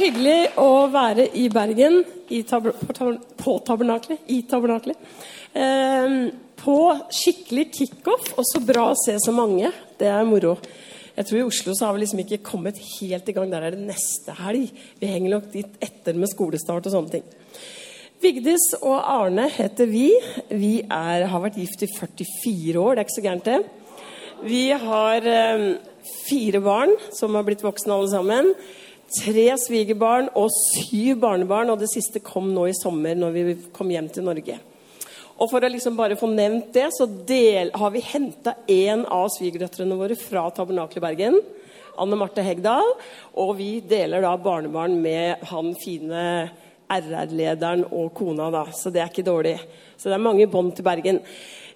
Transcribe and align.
Hyggelig 0.00 0.52
å 0.60 0.86
være 0.92 1.26
i 1.36 1.48
Bergen 1.52 2.00
i 2.32 2.42
tab 2.48 2.70
på, 2.72 2.94
tab 2.96 3.18
på 3.40 3.56
tabernaklet. 3.66 4.22
I 4.32 4.42
tabernaklet. 4.48 5.10
Eh, 5.52 6.14
på 6.60 6.76
skikkelig 7.16 7.66
kickoff, 7.74 8.32
og 8.38 8.46
så 8.48 8.60
bra 8.64 8.90
å 8.90 9.00
se 9.00 9.16
så 9.22 9.34
mange. 9.34 9.70
Det 10.00 10.08
er 10.08 10.28
moro. 10.28 10.56
Jeg 11.16 11.26
tror 11.26 11.40
I 11.40 11.44
Oslo 11.48 11.74
så 11.76 11.88
har 11.88 11.96
vi 11.96 12.04
liksom 12.04 12.22
ikke 12.22 12.40
kommet 12.46 12.80
helt 13.00 13.28
i 13.28 13.34
gang. 13.36 13.50
Der 13.52 13.66
er 13.66 13.76
det 13.76 13.84
neste 13.88 14.34
helg. 14.40 14.70
Vi 15.00 15.10
henger 15.10 15.36
nok 15.36 15.50
dit 15.52 15.84
etter 15.84 16.16
med 16.16 16.30
skolestart 16.32 16.86
og 16.88 16.94
sånne 16.94 17.14
ting. 17.16 17.26
Vigdis 18.20 18.70
og 18.80 18.98
Arne 19.00 19.46
heter 19.52 19.88
vi. 19.88 20.10
Vi 20.52 20.74
er, 20.84 21.26
har 21.28 21.44
vært 21.44 21.60
gift 21.60 21.84
i 21.84 21.92
44 21.92 22.80
år. 22.80 22.96
Det 22.96 23.02
er 23.02 23.08
ikke 23.08 23.18
så 23.18 23.26
gærent, 23.26 23.48
det. 23.48 23.60
Vi 24.44 24.64
har 24.84 25.26
eh, 25.28 25.64
fire 26.28 26.60
barn 26.64 26.94
som 27.16 27.36
har 27.36 27.44
blitt 27.48 27.64
voksne 27.64 27.96
alle 27.96 28.12
sammen 28.12 28.54
tre 29.14 29.46
svigerbarn 29.58 30.28
og 30.38 30.50
syv 30.54 31.20
barnebarn, 31.22 31.72
og 31.72 31.80
det 31.80 31.90
siste 31.92 32.22
kom 32.24 32.52
nå 32.54 32.68
i 32.70 32.76
sommer 32.76 33.18
når 33.18 33.36
vi 33.36 33.56
kom 33.74 33.90
hjem 33.90 34.10
til 34.12 34.26
Norge. 34.26 34.58
Og 35.40 35.48
For 35.48 35.64
å 35.64 35.70
liksom 35.72 35.96
bare 35.96 36.18
få 36.20 36.28
nevnt 36.28 36.68
det, 36.74 36.90
så 36.92 37.06
del, 37.08 37.72
har 37.72 37.92
vi 37.94 38.04
henta 38.04 38.58
en 38.68 39.06
av 39.08 39.30
svigerdøtrene 39.32 39.96
våre 39.96 40.18
fra 40.20 40.44
Tabernaklet 40.52 41.04
Bergen. 41.04 41.38
Anne 42.00 42.18
Marte 42.20 42.44
Hegdal. 42.44 42.92
Og 43.40 43.54
vi 43.58 43.70
deler 43.80 44.24
da 44.24 44.34
barnebarn 44.40 44.98
med 45.00 45.40
han 45.48 45.72
fine 45.80 46.24
RR-lederen 46.90 47.86
og 47.88 48.12
kona, 48.18 48.50
da. 48.52 48.66
Så 48.74 48.92
det 48.92 49.00
er 49.00 49.08
ikke 49.12 49.26
dårlig. 49.26 49.56
Så 49.96 50.10
det 50.10 50.18
er 50.18 50.28
mange 50.28 50.48
bånd 50.50 50.74
til 50.76 50.86
Bergen. 50.86 51.22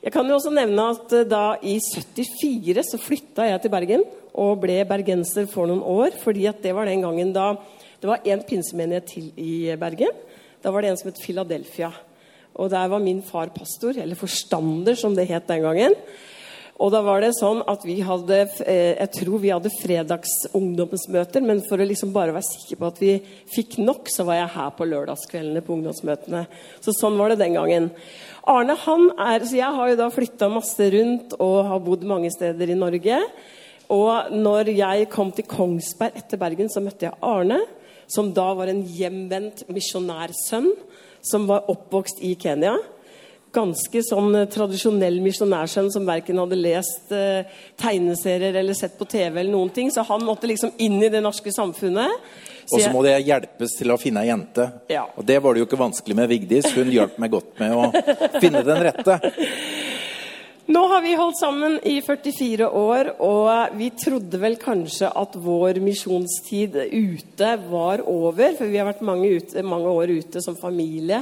Jeg 0.04 0.12
kan 0.12 0.28
jo 0.28 0.34
også 0.36 0.50
nevne 0.52 0.84
at 0.92 1.12
eh, 1.16 1.24
da 1.24 1.54
i 1.64 1.78
74 1.80 2.90
så 2.92 2.98
flytta 3.00 3.46
jeg 3.48 3.62
til 3.62 3.72
Bergen 3.72 4.02
og 4.36 4.58
ble 4.60 4.82
bergenser 4.84 5.46
for 5.48 5.70
noen 5.70 5.80
år. 5.80 6.18
fordi 6.20 6.44
at 6.50 6.60
det 6.60 6.74
var 6.76 6.84
den 6.84 7.00
gangen 7.00 7.32
da 7.32 7.54
det 8.02 8.10
var 8.10 8.20
én 8.28 8.42
pinsemenighet 8.44 9.06
til 9.08 9.30
i 9.40 9.72
Bergen. 9.80 10.12
Da 10.60 10.68
var 10.70 10.82
det 10.82 10.90
en 10.90 10.98
som 11.00 11.08
het 11.08 11.22
Philadelphia. 11.22 11.88
Og 12.54 12.68
der 12.68 12.88
var 12.88 13.00
min 13.00 13.22
far 13.22 13.48
pastor, 13.48 13.96
eller 13.96 14.14
forstander, 14.14 14.94
som 14.94 15.16
det 15.16 15.26
het 15.28 15.48
den 15.48 15.62
gangen. 15.62 15.96
Og 16.82 16.90
da 16.90 17.00
var 17.06 17.22
det 17.22 17.30
sånn 17.36 17.60
at 17.70 17.84
vi 17.86 18.00
hadde 18.02 18.40
eh, 18.66 18.96
Jeg 18.98 19.10
tror 19.14 19.38
vi 19.42 19.52
hadde 19.54 19.70
fredagsungdomsmøter, 19.76 21.44
men 21.46 21.62
for 21.68 21.78
å 21.78 21.86
liksom 21.86 22.10
bare 22.14 22.34
være 22.34 22.48
sikker 22.48 22.80
på 22.80 22.88
at 22.90 23.00
vi 23.02 23.12
fikk 23.54 23.78
nok, 23.84 24.10
så 24.10 24.26
var 24.26 24.40
jeg 24.40 24.54
her 24.56 24.72
på 24.74 24.88
lørdagskveldene 24.90 25.62
på 25.62 25.76
ungdomsmøtene. 25.76 26.44
Så 26.82 26.96
sånn 26.98 27.18
var 27.20 27.30
det 27.30 27.42
den 27.44 27.54
gangen. 27.58 27.90
Arne 28.50 28.74
han 28.84 29.06
er, 29.14 29.46
så 29.46 29.60
Jeg 29.60 29.76
har 29.76 29.92
jo 29.92 30.00
da 30.02 30.10
flytta 30.12 30.50
masse 30.50 30.88
rundt 30.96 31.36
og 31.38 31.56
har 31.70 31.84
bodd 31.84 32.02
mange 32.10 32.32
steder 32.34 32.74
i 32.74 32.78
Norge. 32.78 33.20
Og 33.94 34.34
når 34.34 34.72
jeg 34.74 35.08
kom 35.12 35.30
til 35.32 35.46
Kongsberg 35.46 36.18
etter 36.18 36.40
Bergen, 36.40 36.72
så 36.72 36.82
møtte 36.82 37.06
jeg 37.06 37.18
Arne, 37.22 37.60
som 38.10 38.32
da 38.34 38.50
var 38.56 38.68
en 38.68 38.82
hjemvendt 38.82 39.64
misjonærsønn 39.72 40.72
som 41.24 41.46
var 41.48 41.70
oppvokst 41.72 42.20
i 42.24 42.34
Kenya. 42.40 42.74
Ganske 43.54 44.02
sånn 44.02 44.34
eh, 44.40 44.48
tradisjonell 44.50 45.20
misjonærsønn 45.24 45.92
som 45.94 46.08
verken 46.08 46.40
hadde 46.42 46.58
lest 46.58 47.12
eh, 47.14 47.46
tegneserier 47.80 48.56
eller 48.60 48.76
sett 48.78 48.98
på 48.98 49.06
TV. 49.06 49.40
eller 49.40 49.52
noen 49.52 49.70
ting, 49.70 49.90
Så 49.94 50.02
han 50.08 50.24
måtte 50.26 50.50
liksom 50.50 50.74
inn 50.78 51.00
i 51.02 51.12
det 51.12 51.22
norske 51.22 51.52
samfunnet. 51.54 52.26
Og 52.72 52.80
så 52.80 52.90
må 52.90 53.02
det 53.04 53.18
hjelpes 53.26 53.76
til 53.78 53.92
å 53.92 54.00
finne 54.00 54.24
ei 54.24 54.30
jente. 54.30 54.70
Ja. 54.88 55.04
Og 55.14 55.26
det 55.28 55.36
var 55.44 55.54
det 55.54 55.62
jo 55.62 55.68
ikke 55.68 55.80
vanskelig 55.80 56.16
med 56.16 56.30
Vigdis. 56.30 56.70
Hun 56.74 56.90
hjalp 56.92 57.18
meg 57.20 57.34
godt 57.34 57.58
med 57.60 57.76
å 57.76 57.90
finne 58.42 58.64
den 58.64 58.80
rette. 58.88 59.18
Nå 60.64 60.80
har 60.88 61.02
vi 61.04 61.12
holdt 61.12 61.36
sammen 61.36 61.74
i 61.84 61.98
44 62.00 62.70
år, 62.72 63.10
og 63.20 63.74
vi 63.76 63.90
trodde 64.00 64.38
vel 64.40 64.54
kanskje 64.56 65.10
at 65.12 65.34
vår 65.36 65.76
misjonstid 65.84 66.78
ute 66.88 67.50
var 67.68 68.00
over. 68.08 68.54
For 68.56 68.72
vi 68.72 68.80
har 68.80 68.88
vært 68.88 69.04
mange, 69.04 69.28
ute, 69.28 69.60
mange, 69.60 69.92
år 69.92 70.14
ute 70.22 70.40
som 70.40 70.56
familie. 70.56 71.20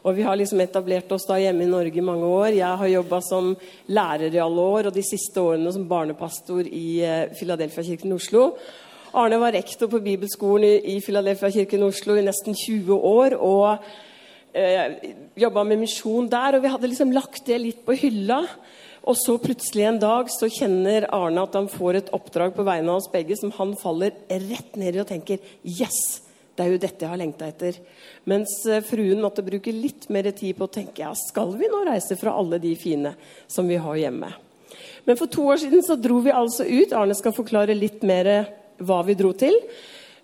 Og 0.00 0.16
vi 0.16 0.24
har 0.24 0.38
liksom 0.38 0.60
etablert 0.64 1.10
oss 1.12 1.26
da 1.28 1.36
hjemme 1.40 1.66
i 1.66 1.70
Norge 1.70 2.00
i 2.00 2.04
mange 2.04 2.24
år. 2.24 2.54
Jeg 2.56 2.82
har 2.82 2.92
jobba 2.94 3.20
som 3.24 3.50
lærer 3.92 4.32
i 4.32 4.40
alle 4.40 4.68
år, 4.76 4.88
og 4.88 4.94
de 4.96 5.04
siste 5.04 5.42
årene 5.42 5.72
som 5.74 5.88
barnepastor 5.88 6.68
i 6.68 7.02
eh, 7.04 7.34
Filadelfia-kirken 7.36 8.14
i 8.14 8.16
Oslo. 8.16 8.46
Arne 9.20 9.40
var 9.42 9.52
rektor 9.52 9.90
på 9.92 10.00
bibelskolen 10.04 10.86
i 10.88 11.00
Filadelfia-kirken 11.04 11.82
i 11.82 11.90
Oslo 11.90 12.16
i 12.16 12.24
nesten 12.24 12.56
20 12.56 12.96
år. 12.96 13.36
og 13.36 13.84
eh, 14.54 14.96
jobba 15.38 15.64
med 15.64 15.82
misjon 15.82 16.30
der, 16.30 16.56
og 16.56 16.64
vi 16.64 16.72
hadde 16.72 16.88
liksom 16.88 17.12
lagt 17.12 17.44
det 17.46 17.60
litt 17.60 17.84
på 17.84 17.98
hylla. 18.00 18.40
Og 19.08 19.16
så 19.16 19.36
plutselig 19.40 19.86
en 19.88 20.00
dag 20.00 20.28
så 20.32 20.48
kjenner 20.52 21.08
Arne 21.12 21.44
at 21.44 21.54
han 21.56 21.68
får 21.72 22.00
et 22.00 22.10
oppdrag 22.16 22.56
på 22.56 22.64
vegne 22.66 22.92
av 22.92 23.00
oss 23.00 23.12
begge 23.12 23.36
som 23.38 23.52
han 23.56 23.76
faller 23.80 24.16
rett 24.28 24.76
ned 24.80 24.96
i 24.96 25.04
og 25.04 25.08
tenker 25.08 25.40
Yes! 25.64 26.29
Det 26.60 26.66
er 26.66 26.74
jo 26.74 26.80
dette 26.82 27.06
jeg 27.06 27.08
har 27.08 27.16
lengta 27.16 27.46
etter. 27.48 27.76
Mens 28.28 28.52
eh, 28.68 28.82
fruen 28.84 29.22
måtte 29.24 29.44
bruke 29.46 29.72
litt 29.72 30.10
mer 30.12 30.26
tid 30.36 30.58
på 30.58 30.66
å 30.68 30.72
tenke 30.74 31.00
ja, 31.06 31.14
skal 31.16 31.54
vi 31.56 31.70
nå 31.72 31.86
reise 31.88 32.18
fra 32.20 32.34
alle 32.36 32.58
de 32.60 32.74
fine 32.76 33.14
som 33.48 33.64
vi 33.70 33.78
har 33.80 33.96
hjemme. 33.96 34.28
Men 35.08 35.16
for 35.16 35.32
to 35.32 35.46
år 35.48 35.62
siden 35.62 35.80
så 35.86 35.96
dro 35.96 36.18
vi 36.20 36.36
altså 36.36 36.68
ut. 36.68 36.92
Arne 36.92 37.16
skal 37.16 37.32
forklare 37.32 37.78
litt 37.78 38.04
mer 38.04 38.28
hva 38.76 39.00
vi 39.08 39.16
dro 39.16 39.32
til. 39.40 39.56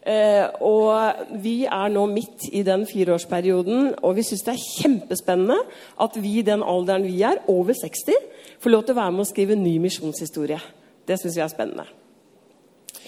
Eh, 0.05 0.45
og 0.61 1.41
vi 1.41 1.57
er 1.65 1.91
nå 1.97 2.05
midt 2.13 2.51
i 2.53 2.61
den 2.69 2.85
fireårsperioden, 2.87 3.95
og 4.05 4.21
vi 4.21 4.29
syns 4.29 4.45
det 4.47 4.55
er 4.55 4.65
kjempespennende 4.77 5.57
at 6.05 6.21
vi 6.21 6.37
i 6.39 6.47
den 6.47 6.63
alderen 6.63 7.09
vi 7.09 7.17
er, 7.27 7.41
over 7.49 7.75
60, 7.75 8.13
får 8.61 8.77
lov 8.77 8.85
til 8.85 8.95
å 8.95 9.01
være 9.01 9.17
med 9.17 9.25
og 9.25 9.33
skrive 9.33 9.59
ny 9.59 9.79
misjonshistorie. 9.89 10.61
Det 11.09 11.19
syns 11.19 11.41
vi 11.41 11.49
er 11.49 11.55
spennende. 11.57 11.89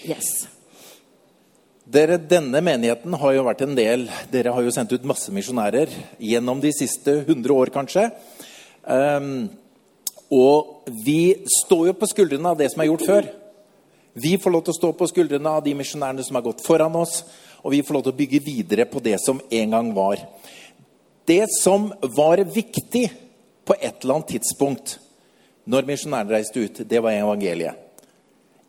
Yes. 0.01 0.49
Dere, 1.89 2.19
Denne 2.21 2.59
menigheten 2.61 3.15
har 3.17 3.31
jo 3.33 3.45
vært 3.47 3.63
en 3.65 3.71
del 3.77 4.03
Dere 4.29 4.51
har 4.53 4.61
jo 4.61 4.73
sendt 4.73 4.91
ut 4.93 5.07
masse 5.09 5.31
misjonærer 5.33 5.89
gjennom 6.21 6.61
de 6.61 6.69
siste 6.75 7.23
100 7.23 7.55
år, 7.55 7.71
kanskje. 7.73 8.03
Um, 8.85 9.47
og 10.29 10.91
vi 11.05 11.47
står 11.49 11.87
jo 11.89 11.95
på 11.97 12.09
skuldrene 12.11 12.51
av 12.51 12.59
det 12.59 12.67
som 12.69 12.83
er 12.83 12.91
gjort 12.91 13.07
før. 13.09 13.31
Vi 14.13 14.35
får 14.37 14.53
lov 14.53 14.67
til 14.67 14.75
å 14.75 14.77
stå 14.77 14.91
på 14.99 15.09
skuldrene 15.09 15.55
av 15.57 15.65
de 15.65 15.73
misjonærene 15.79 16.27
som 16.27 16.37
har 16.37 16.45
gått 16.45 16.61
foran 16.61 16.99
oss. 16.99 17.23
Og 17.65 17.73
vi 17.73 17.81
får 17.81 17.97
lov 17.97 18.05
til 18.05 18.13
å 18.13 18.19
bygge 18.21 18.45
videre 18.45 18.85
på 18.85 19.01
det 19.01 19.17
som 19.25 19.41
en 19.41 19.73
gang 19.73 19.89
var. 19.97 20.21
Det 21.25 21.41
som 21.57 21.89
var 22.05 22.45
viktig 22.45 23.07
på 23.65 23.79
et 23.79 24.03
eller 24.03 24.19
annet 24.19 24.35
tidspunkt, 24.37 24.99
når 25.65 25.89
misjonærene 25.89 26.37
reiste 26.37 26.61
ut, 26.61 26.83
det 26.85 27.01
var 27.01 27.17
evangeliet. 27.17 27.88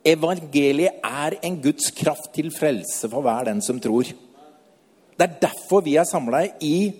Evangeliet 0.05 1.03
er 1.05 1.37
en 1.45 1.59
Guds 1.61 1.91
kraft 1.93 2.31
til 2.33 2.49
frelse 2.53 3.09
for 3.09 3.21
hver 3.21 3.45
den 3.51 3.61
som 3.61 3.79
tror. 3.81 4.07
Det 5.17 5.27
er 5.27 5.39
derfor 5.43 5.83
vi 5.85 5.97
er 5.99 6.07
samla 6.09 6.45
i 6.65 6.91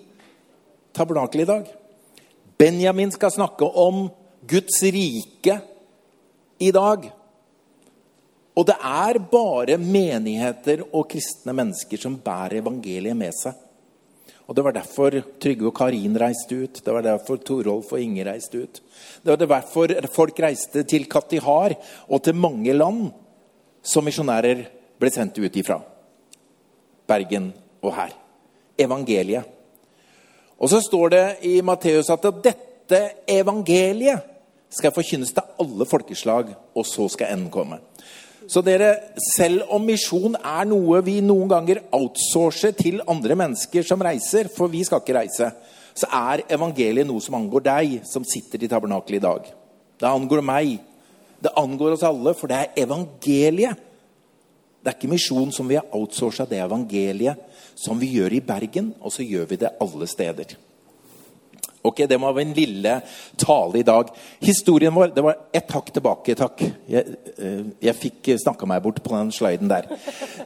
tabernakelet 0.94 1.42
i 1.42 1.50
dag. 1.50 1.72
Benjamin 2.58 3.10
skal 3.10 3.34
snakke 3.34 3.66
om 3.66 4.06
Guds 4.46 4.78
rike 4.82 5.58
i 6.62 6.70
dag. 6.70 7.10
Og 8.52 8.66
det 8.68 8.76
er 8.76 9.18
bare 9.32 9.78
menigheter 9.80 10.84
og 10.92 11.08
kristne 11.10 11.54
mennesker 11.56 11.98
som 11.98 12.20
bærer 12.22 12.60
evangeliet 12.60 13.16
med 13.18 13.34
seg. 13.34 13.56
Og 14.46 14.56
Det 14.56 14.64
var 14.64 14.74
derfor 14.74 15.14
Trygve 15.40 15.70
og 15.70 15.76
Karin 15.76 16.18
reiste 16.18 16.56
ut. 16.64 16.80
Det 16.84 16.92
var 16.92 17.02
derfor 17.02 17.36
Torolf 17.36 17.92
og 17.92 18.00
Inge 18.00 18.24
reiste 18.26 18.58
ut. 18.58 18.82
Det 19.22 19.30
var 19.30 19.36
derfor 19.36 19.94
folk 20.12 20.40
reiste 20.40 20.82
til 20.82 21.06
Katihar 21.08 21.76
og 22.08 22.22
til 22.22 22.34
mange 22.34 22.72
land 22.72 23.12
som 23.82 24.04
misjonærer 24.04 24.66
ble 24.98 25.10
sendt 25.10 25.38
ut 25.38 25.56
ifra. 25.56 25.78
Bergen 27.06 27.52
og 27.82 27.94
her. 27.94 28.12
Evangeliet. 28.78 29.44
Og 30.58 30.70
så 30.70 30.80
står 30.80 31.08
det 31.08 31.24
i 31.42 31.60
Matteus 31.60 32.10
at 32.10 32.26
dette 32.44 33.00
evangeliet 33.26 34.28
skal 34.72 34.94
forkynnes 34.94 35.32
til 35.34 35.48
alle 35.60 35.86
folkeslag, 35.86 36.52
og 36.74 36.86
så 36.86 37.08
skal 37.12 37.34
enden 37.34 37.50
komme. 37.52 37.80
Så 38.50 38.62
dere, 38.64 38.94
selv 39.34 39.70
om 39.72 39.84
misjon 39.86 40.34
er 40.38 40.66
noe 40.68 41.00
vi 41.04 41.20
noen 41.24 41.50
ganger 41.50 41.82
outsourcer 41.94 42.74
til 42.78 43.02
andre 43.08 43.36
mennesker 43.38 43.86
som 43.86 44.02
reiser, 44.02 44.50
for 44.52 44.72
vi 44.72 44.82
skal 44.86 45.02
ikke 45.02 45.16
reise, 45.16 45.50
så 45.92 46.08
er 46.08 46.44
evangeliet 46.52 47.06
noe 47.08 47.22
som 47.22 47.36
angår 47.38 47.66
deg 47.68 47.98
som 48.08 48.24
sitter 48.26 48.64
i 48.64 48.70
tabernakelet 48.70 49.20
i 49.20 49.24
dag. 49.26 49.48
Det 50.00 50.08
angår 50.08 50.42
meg. 50.44 50.76
Det 51.42 51.52
angår 51.58 51.96
oss 51.96 52.04
alle, 52.06 52.34
for 52.38 52.50
det 52.50 52.58
er 52.60 52.84
evangeliet 52.84 53.88
Det 54.82 54.90
er 54.90 54.96
ikke 54.96 55.12
misjon 55.12 55.52
som 55.54 55.68
vi 55.70 55.76
har 55.78 55.92
outsourca 55.94 56.42
det 56.50 56.58
evangeliet 56.58 57.38
som 57.78 58.00
vi 58.00 58.08
gjør 58.16 58.34
i 58.34 58.40
Bergen, 58.42 58.88
og 58.98 59.12
så 59.14 59.22
gjør 59.22 59.46
vi 59.52 59.58
det 59.62 59.70
alle 59.78 60.08
steder. 60.10 60.56
Ok, 61.82 62.04
Det 62.06 62.18
må 62.20 62.30
være 62.30 62.46
en 62.46 62.54
lille 62.54 62.92
tale 63.36 63.80
i 63.80 63.82
dag. 63.82 64.10
Historien 64.40 64.94
vår 64.94 65.14
Det 65.14 65.22
var 65.24 65.36
ett 65.52 65.70
hakk 65.70 65.90
tilbake, 65.92 66.36
takk. 66.38 66.62
Jeg, 66.88 67.16
eh, 67.38 67.64
jeg 67.82 67.94
fikk 67.98 68.38
snakka 68.38 68.66
meg 68.66 68.82
bort 68.82 69.02
på 69.02 69.16
den 69.16 69.32
sliden 69.32 69.68
der. 69.68 69.88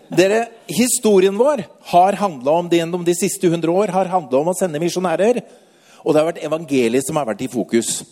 Dere, 0.08 0.48
Historien 0.66 1.36
vår 1.36 1.64
har 1.92 2.12
handla 2.12 2.50
om 2.50 2.68
det 2.68 2.80
gjennom 2.80 3.04
de 3.04 3.14
siste 3.14 3.46
100 3.46 3.68
år 3.68 3.88
har 3.88 4.08
om 4.16 4.48
å 4.48 4.56
sende 4.56 4.80
misjonærer. 4.80 5.42
Og 6.04 6.14
det 6.14 6.22
har 6.22 6.32
vært 6.32 6.44
evangeliet 6.44 7.04
som 7.04 7.16
har 7.16 7.26
vært 7.26 7.42
i 7.42 7.48
fokus. 7.48 8.04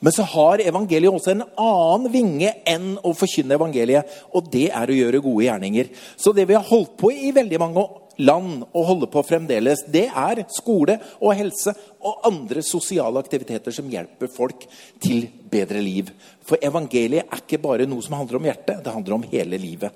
Men 0.00 0.12
så 0.12 0.22
har 0.22 0.60
evangeliet 0.64 1.12
også 1.12 1.34
en 1.34 1.44
annen 1.60 2.12
vinge 2.12 2.52
enn 2.66 2.96
å 3.04 3.12
forkynne 3.16 3.56
evangeliet. 3.56 4.04
Og 4.34 4.48
det 4.50 4.70
er 4.72 4.88
å 4.88 4.96
gjøre 4.96 5.20
gode 5.24 5.44
gjerninger. 5.44 5.90
Så 6.16 6.32
det 6.32 6.46
vi 6.48 6.56
har 6.56 6.64
holdt 6.64 6.96
på 7.00 7.12
i 7.12 7.32
veldig 7.36 7.60
mange 7.60 7.84
år 7.84 7.99
land 8.18 8.64
å 8.76 8.82
holde 8.84 9.08
på 9.10 9.22
fremdeles, 9.24 9.84
det 9.88 10.06
er 10.08 10.42
skole 10.52 10.98
og 11.20 11.34
helse 11.38 11.74
og 12.00 12.26
andre 12.28 12.62
sosiale 12.66 13.20
aktiviteter 13.22 13.74
som 13.74 13.88
hjelper 13.90 14.32
folk 14.32 14.66
til 15.02 15.28
bedre 15.50 15.82
liv. 15.84 16.10
For 16.44 16.60
evangeliet 16.62 17.26
er 17.26 17.42
ikke 17.42 17.62
bare 17.62 17.88
noe 17.88 18.04
som 18.04 18.18
handler 18.18 18.40
om 18.40 18.48
hjertet, 18.50 18.82
det 18.84 18.94
handler 18.94 19.18
om 19.18 19.26
hele 19.32 19.60
livet. 19.60 19.94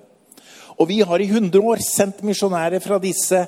Og 0.79 0.89
vi 0.91 1.01
har 1.07 1.23
i 1.23 1.29
100 1.31 1.61
år 1.63 1.83
sendt 1.85 2.25
misjonærer 2.27 2.83
fra 2.83 2.99
disse 3.03 3.45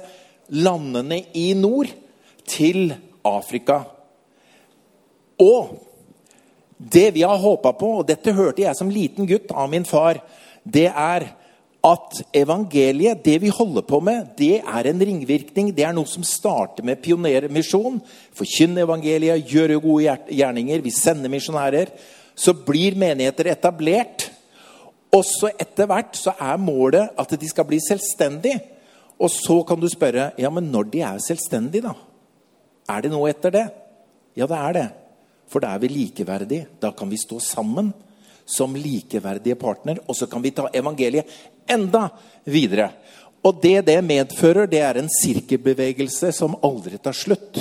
landene 0.55 1.25
i 1.35 1.49
nord 1.59 1.91
til 2.47 2.95
Afrika. 3.27 3.81
Og 5.43 5.75
det 6.79 7.11
vi 7.17 7.25
har 7.25 7.41
håpa 7.41 7.73
på, 7.73 7.91
og 7.99 8.07
dette 8.09 8.35
hørte 8.37 8.63
jeg 8.63 8.79
som 8.79 8.93
liten 8.93 9.27
gutt 9.29 9.51
av 9.51 9.71
min 9.73 9.87
far, 9.89 10.21
det 10.63 10.89
er 10.91 11.31
at 11.85 12.21
evangeliet, 12.35 13.23
det 13.25 13.37
vi 13.43 13.51
holder 13.53 13.85
på 13.87 14.01
med, 14.03 14.33
det 14.39 14.61
er 14.61 14.89
en 14.91 15.03
ringvirkning. 15.03 15.71
Det 15.77 15.85
er 15.87 15.95
noe 15.95 16.09
som 16.11 16.25
starter 16.27 16.85
med 16.87 17.03
pionermisjon. 17.05 18.01
Forkynne 18.35 18.83
evangeliet, 18.83 19.47
gjøre 19.47 19.81
gode 19.83 20.17
gjerninger. 20.35 20.83
Vi 20.83 20.95
sender 20.95 21.31
misjonærer. 21.31 21.93
Så 22.35 22.57
blir 22.67 22.99
menigheter 22.99 23.53
etablert. 23.53 24.29
Og 25.15 25.23
så 25.25 25.53
etter 25.55 25.89
hvert 25.89 26.19
så 26.19 26.35
er 26.43 26.59
målet 26.61 27.15
at 27.17 27.37
de 27.39 27.49
skal 27.49 27.69
bli 27.69 27.79
selvstendige. 27.81 28.59
Og 29.23 29.31
så 29.33 29.63
kan 29.69 29.81
du 29.81 29.89
spørre 29.89 30.33
ja, 30.37 30.51
men 30.53 30.69
når 30.73 30.91
de 30.93 31.05
er 31.07 31.23
selvstendige, 31.23 31.87
da? 31.87 31.95
Er 32.93 33.03
det 33.03 33.13
noe 33.15 33.31
etter 33.31 33.55
det? 33.55 33.67
Ja, 34.37 34.47
det 34.47 34.59
er 34.59 34.75
det. 34.77 34.89
For 35.49 35.63
da 35.63 35.73
er 35.75 35.83
vi 35.83 35.93
likeverdige. 35.95 36.67
Da 36.83 36.91
kan 36.97 37.11
vi 37.11 37.19
stå 37.21 37.39
sammen 37.41 37.95
som 38.47 38.77
likeverdige 38.79 39.57
partner, 39.59 39.99
og 40.07 40.15
så 40.15 40.29
kan 40.31 40.43
vi 40.43 40.53
ta 40.55 40.69
evangeliet 40.75 41.27
enda 41.69 42.09
videre. 42.45 42.91
Og 43.47 43.61
det 43.63 43.85
det 43.87 43.99
medfører, 44.05 44.67
det 44.67 44.81
er 44.83 44.99
en 44.99 45.11
sirkelbevegelse 45.11 46.33
som 46.35 46.57
aldri 46.67 46.99
tar 46.99 47.15
slutt. 47.15 47.61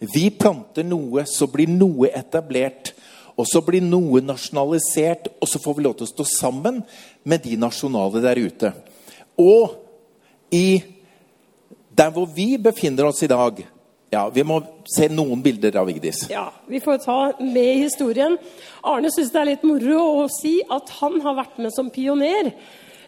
Vi 0.00 0.30
planter 0.32 0.86
noe, 0.88 1.26
så 1.28 1.48
blir 1.52 1.68
noe 1.68 2.08
etablert. 2.08 2.94
Og 3.36 3.46
så 3.48 3.62
blir 3.64 3.84
noe 3.84 4.20
nasjonalisert, 4.24 5.30
og 5.40 5.48
så 5.48 5.60
får 5.62 5.76
vi 5.76 5.84
lov 5.84 5.94
til 5.96 6.08
å 6.08 6.10
stå 6.10 6.26
sammen 6.28 6.82
med 7.24 7.44
de 7.44 7.56
nasjonale 7.60 8.20
der 8.24 8.40
ute. 8.40 8.72
Og 9.40 9.76
i 10.52 10.80
der 11.96 12.10
hvor 12.12 12.28
vi 12.34 12.54
befinner 12.60 13.08
oss 13.08 13.22
i 13.22 13.30
dag 13.30 13.62
ja, 14.10 14.24
Vi 14.34 14.42
må 14.42 14.56
se 14.90 15.06
noen 15.12 15.38
bilder 15.42 15.76
av 15.78 15.86
Vigdis. 15.86 16.24
Ja, 16.32 16.48
Vi 16.66 16.80
får 16.82 16.98
ta 17.04 17.18
med 17.38 17.84
historien. 17.84 18.36
Arne 18.82 19.10
syns 19.14 19.30
det 19.30 19.38
er 19.38 19.50
litt 19.52 19.66
moro 19.66 20.24
å 20.24 20.28
si 20.34 20.56
at 20.66 20.90
han 20.98 21.20
har 21.22 21.36
vært 21.38 21.60
med 21.62 21.70
som 21.74 21.92
pioner. 21.94 22.50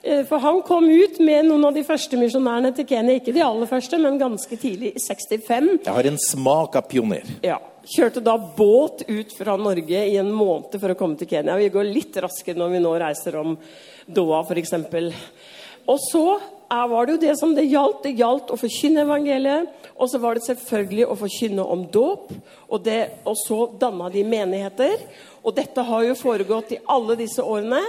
Eh, 0.03 0.25
for 0.27 0.39
han 0.39 0.63
kom 0.63 0.89
ut 0.91 1.19
med 1.19 1.47
noen 1.47 1.65
av 1.69 1.77
de 1.77 1.85
første 1.87 2.19
misjonærene 2.19 2.73
til 2.75 2.89
Kenya. 2.91 3.19
Ikke 3.19 3.35
de 3.35 3.45
aller 3.45 3.71
første, 3.71 3.99
men 4.03 4.19
ganske 4.19 4.57
tidlig, 4.59 4.97
i 4.97 5.03
65. 5.03 5.77
Jeg 5.85 5.95
har 5.95 6.09
en 6.11 6.19
smak 6.19 6.79
av 6.81 6.89
pioner. 6.91 7.29
Ja. 7.47 7.61
Kjørte 7.83 8.23
da 8.23 8.37
båt 8.39 9.03
ut 9.09 9.33
fra 9.35 9.57
Norge 9.59 10.05
i 10.07 10.17
en 10.19 10.31
måned 10.35 10.75
for 10.79 10.93
å 10.93 10.99
komme 10.99 11.19
til 11.19 11.31
Kenya. 11.31 11.59
Vi 11.59 11.71
går 11.75 11.89
litt 11.91 12.19
raskere 12.23 12.59
når 12.59 12.77
vi 12.77 12.83
nå 12.83 12.93
reiser 13.03 13.39
om 13.41 13.57
Doha, 14.07 14.43
f.eks. 14.47 14.75
Og 15.91 15.99
så 15.99 16.27
var 16.71 17.07
det 17.07 17.17
jo 17.17 17.23
det 17.25 17.35
som 17.39 17.55
det 17.55 17.67
gjaldt. 17.71 18.05
Det 18.07 18.15
gjaldt 18.19 18.53
å 18.55 18.59
forkynne 18.59 19.03
evangeliet. 19.07 19.71
Og 19.99 20.11
så 20.11 20.19
var 20.23 20.39
det 20.39 20.47
selvfølgelig 20.47 21.09
å 21.11 21.19
forkynne 21.19 21.67
om 21.75 21.85
dåp. 21.95 22.31
Og, 22.71 22.91
og 23.27 23.37
så 23.39 23.61
danna 23.79 24.11
de 24.15 24.25
menigheter. 24.27 25.03
Og 25.43 25.55
dette 25.59 25.87
har 25.87 26.07
jo 26.07 26.19
foregått 26.19 26.75
i 26.75 26.81
alle 26.91 27.19
disse 27.19 27.43
årene. 27.43 27.83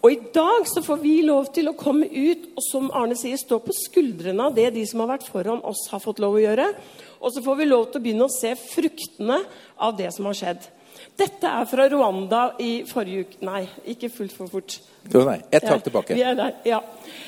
Og 0.00 0.12
i 0.12 0.20
dag 0.32 0.64
så 0.68 0.80
får 0.82 1.00
vi 1.02 1.18
lov 1.26 1.50
til 1.52 1.68
å 1.68 1.76
komme 1.76 2.08
ut 2.08 2.46
og 2.54 2.64
som 2.64 2.88
Arne 2.96 3.16
sier, 3.20 3.36
stå 3.36 3.58
på 3.60 3.74
skuldrene 3.76 4.46
av 4.48 4.56
det 4.56 4.70
de 4.72 4.84
som 4.88 5.02
har 5.04 5.10
vært 5.12 5.28
foran 5.28 5.60
oss, 5.68 5.86
har 5.92 6.00
fått 6.00 6.22
lov 6.24 6.38
å 6.38 6.42
gjøre. 6.42 6.70
Og 7.20 7.34
så 7.34 7.42
får 7.44 7.58
vi 7.58 7.68
lov 7.68 7.90
til 7.90 8.00
å 8.00 8.04
begynne 8.06 8.28
å 8.28 8.32
se 8.32 8.54
fruktene 8.56 9.42
av 9.76 9.98
det 9.98 10.08
som 10.16 10.28
har 10.30 10.38
skjedd. 10.38 10.70
Dette 11.20 11.48
er 11.48 11.68
fra 11.68 11.84
Rwanda 11.92 12.40
i 12.60 12.70
forrige 12.88 13.26
uke 13.26 13.44
Nei, 13.44 13.60
ikke 13.92 14.08
fullt 14.12 14.34
for 14.36 14.52
fort. 14.52 14.78
Jo, 15.04 15.22
nei. 15.28 15.38
Ett 15.52 15.68
tak 15.68 15.84
tilbake. 15.84 16.16
Vi 16.16 16.24
er 16.24 16.36
der, 16.38 16.56
ja. 16.68 16.80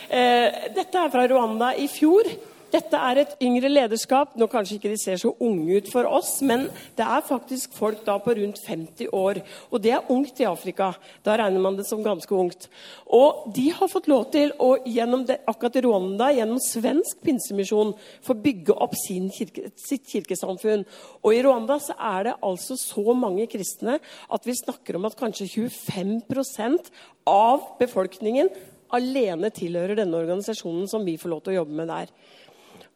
Eh, 0.08 0.72
dette 0.76 1.04
er 1.04 1.12
fra 1.12 1.26
Rwanda 1.28 1.72
i 1.76 1.88
fjor. 1.92 2.28
Dette 2.72 2.96
er 2.96 3.20
et 3.20 3.32
yngre 3.44 3.68
lederskap. 3.68 4.32
Nå 4.40 4.46
kanskje 4.48 4.78
ikke 4.78 4.92
de 4.92 4.98
ser 5.00 5.18
så 5.20 5.34
unge 5.44 5.76
ut 5.76 5.90
for 5.92 6.08
oss, 6.08 6.38
men 6.46 6.68
det 6.96 7.04
er 7.04 7.26
faktisk 7.26 7.74
folk 7.76 8.00
da 8.06 8.14
på 8.22 8.32
rundt 8.38 8.62
50 8.64 9.12
år. 9.12 9.42
Og 9.68 9.82
det 9.84 9.92
er 9.92 10.08
ungt 10.12 10.40
i 10.40 10.48
Afrika. 10.48 10.92
Da 11.24 11.36
regner 11.36 11.60
man 11.60 11.76
det 11.76 11.84
som 11.88 12.00
ganske 12.04 12.32
ungt. 12.32 12.70
Og 13.12 13.44
de 13.52 13.66
har 13.76 13.92
fått 13.92 14.08
lov 14.08 14.30
til 14.32 14.54
å 14.56 14.72
gjennom 14.88 15.26
det, 15.28 15.42
akkurat 15.48 15.76
Rwanda, 15.84 16.30
gjennom 16.32 16.60
svensk 16.64 17.20
pinsemisjon, 17.26 17.92
få 18.24 18.38
bygge 18.40 18.72
opp 18.72 18.96
kirke, 18.96 19.68
sitt 19.76 20.08
kirkesamfunn. 20.08 20.86
Og 21.20 21.36
i 21.36 21.44
Rwanda 21.44 21.76
så 21.82 21.96
er 21.98 22.30
det 22.30 22.38
altså 22.40 22.78
så 22.80 23.12
mange 23.12 23.48
kristne 23.52 23.98
at 24.32 24.48
vi 24.48 24.56
snakker 24.56 24.96
om 24.96 25.08
at 25.10 25.18
kanskje 25.20 25.50
25% 25.52 26.92
av 27.28 27.74
befolkningen 27.80 28.48
alene 28.92 29.48
tilhører 29.54 29.96
denne 29.98 30.20
organisasjonen 30.20 30.88
som 30.90 31.04
vi 31.04 31.18
får 31.20 31.32
lov 31.32 31.42
til 31.44 31.54
å 31.54 31.62
jobbe 31.62 31.76
med 31.80 31.92
der. 31.92 32.12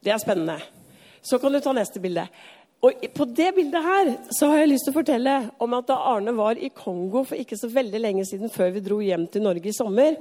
Det 0.06 0.12
er 0.14 0.22
spennende. 0.22 0.60
Så 1.18 1.40
kan 1.42 1.50
du 1.50 1.58
ta 1.58 1.72
neste 1.74 1.98
bilde. 1.98 2.28
Og 2.86 3.06
På 3.14 3.24
det 3.26 3.48
bildet 3.56 3.82
her 3.82 4.10
så 4.30 4.52
har 4.52 4.60
jeg 4.60 4.70
lyst 4.70 4.86
til 4.86 4.94
å 4.94 5.00
fortelle 5.00 5.36
om 5.64 5.72
at 5.74 5.88
da 5.88 5.96
Arne 6.12 6.34
var 6.36 6.60
i 6.60 6.70
Kongo 6.70 7.24
for 7.26 7.40
ikke 7.40 7.58
så 7.58 7.70
veldig 7.72 8.02
lenge 8.04 8.26
siden, 8.28 8.52
før 8.52 8.70
vi 8.76 8.84
dro 8.84 9.00
hjem 9.02 9.26
til 9.32 9.42
Norge 9.42 9.72
i 9.72 9.74
sommer, 9.74 10.20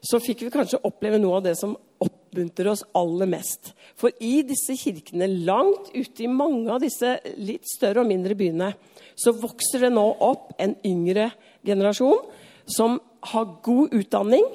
så 0.00 0.20
fikk 0.22 0.44
vi 0.46 0.52
kanskje 0.54 0.80
oppleve 0.86 1.18
noe 1.20 1.40
av 1.40 1.48
det 1.48 1.56
som 1.58 1.74
oppmuntrer 2.00 2.70
oss 2.70 2.84
aller 2.96 3.28
mest. 3.28 3.72
For 3.98 4.14
i 4.22 4.44
disse 4.46 4.76
kirkene, 4.78 5.26
langt 5.48 5.90
ute 5.90 6.24
i 6.24 6.30
mange 6.30 6.70
av 6.70 6.80
disse 6.84 7.16
litt 7.36 7.66
større 7.68 8.04
og 8.04 8.08
mindre 8.12 8.38
byene, 8.38 8.70
så 9.18 9.34
vokser 9.36 9.88
det 9.88 9.92
nå 9.96 10.06
opp 10.24 10.54
en 10.62 10.76
yngre 10.86 11.32
generasjon 11.66 12.22
som 12.70 13.00
har 13.32 13.56
god 13.66 13.96
utdanning, 13.98 14.46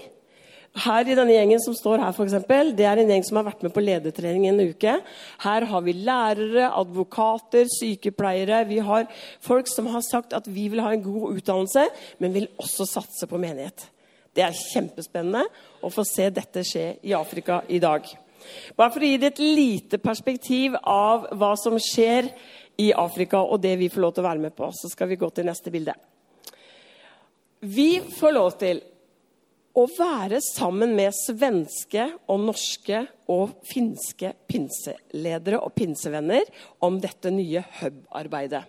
her 0.75 1.07
i 1.07 1.15
denne 1.15 1.31
gjengen 1.31 1.61
som 1.63 1.75
står 1.77 2.01
her, 2.03 2.13
for 2.15 2.27
eksempel, 2.27 2.73
det 2.75 2.85
er 2.87 2.99
en 2.99 3.11
gjeng 3.13 3.23
som 3.23 3.39
har 3.39 3.47
vært 3.47 3.63
med 3.63 3.71
på 3.75 3.83
ledertrening 3.83 4.47
en 4.49 4.59
uke. 4.59 4.97
Her 5.45 5.67
har 5.69 5.83
vi 5.85 5.93
lærere, 5.95 6.67
advokater, 6.67 7.69
sykepleiere. 7.71 8.65
Vi 8.67 8.81
har 8.83 9.07
folk 9.45 9.71
som 9.71 9.87
har 9.93 10.03
sagt 10.03 10.35
at 10.35 10.49
vi 10.51 10.67
vil 10.73 10.83
ha 10.83 10.91
en 10.91 11.03
god 11.05 11.37
utdannelse, 11.37 11.85
men 12.19 12.35
vil 12.35 12.49
også 12.59 12.87
satse 12.89 13.29
på 13.31 13.39
menighet. 13.39 13.87
Det 14.35 14.43
er 14.43 14.57
kjempespennende 14.73 15.45
å 15.79 15.91
få 15.93 16.03
se 16.07 16.27
dette 16.33 16.65
skje 16.67 16.89
i 17.07 17.15
Afrika 17.15 17.61
i 17.71 17.79
dag. 17.79 18.09
Bare 18.75 18.91
for 18.91 19.03
å 19.03 19.07
gi 19.07 19.21
det 19.21 19.31
et 19.31 19.45
lite 19.45 19.99
perspektiv 20.03 20.75
av 20.81 21.29
hva 21.39 21.53
som 21.57 21.77
skjer 21.79 22.27
i 22.83 22.89
Afrika, 22.91 23.39
og 23.39 23.63
det 23.63 23.77
vi 23.79 23.87
får 23.89 24.03
lov 24.03 24.17
til 24.17 24.25
å 24.25 24.27
være 24.27 24.43
med 24.43 24.55
på, 24.57 24.67
så 24.75 24.91
skal 24.91 25.07
vi 25.07 25.19
gå 25.21 25.29
til 25.31 25.47
neste 25.47 25.71
bilde. 25.71 25.95
Vi 27.63 28.03
får 28.19 28.35
lov 28.35 28.59
til 28.59 28.83
å 29.75 29.85
være 29.91 30.39
sammen 30.43 30.95
med 30.95 31.15
svenske 31.15 32.07
og 32.31 32.43
norske 32.47 33.01
og 33.31 33.57
finske 33.67 34.31
pinseledere 34.47 35.59
og 35.59 35.73
pinsevenner 35.75 36.47
om 36.85 36.99
dette 37.03 37.31
nye 37.33 37.63
hub-arbeidet. 37.81 38.63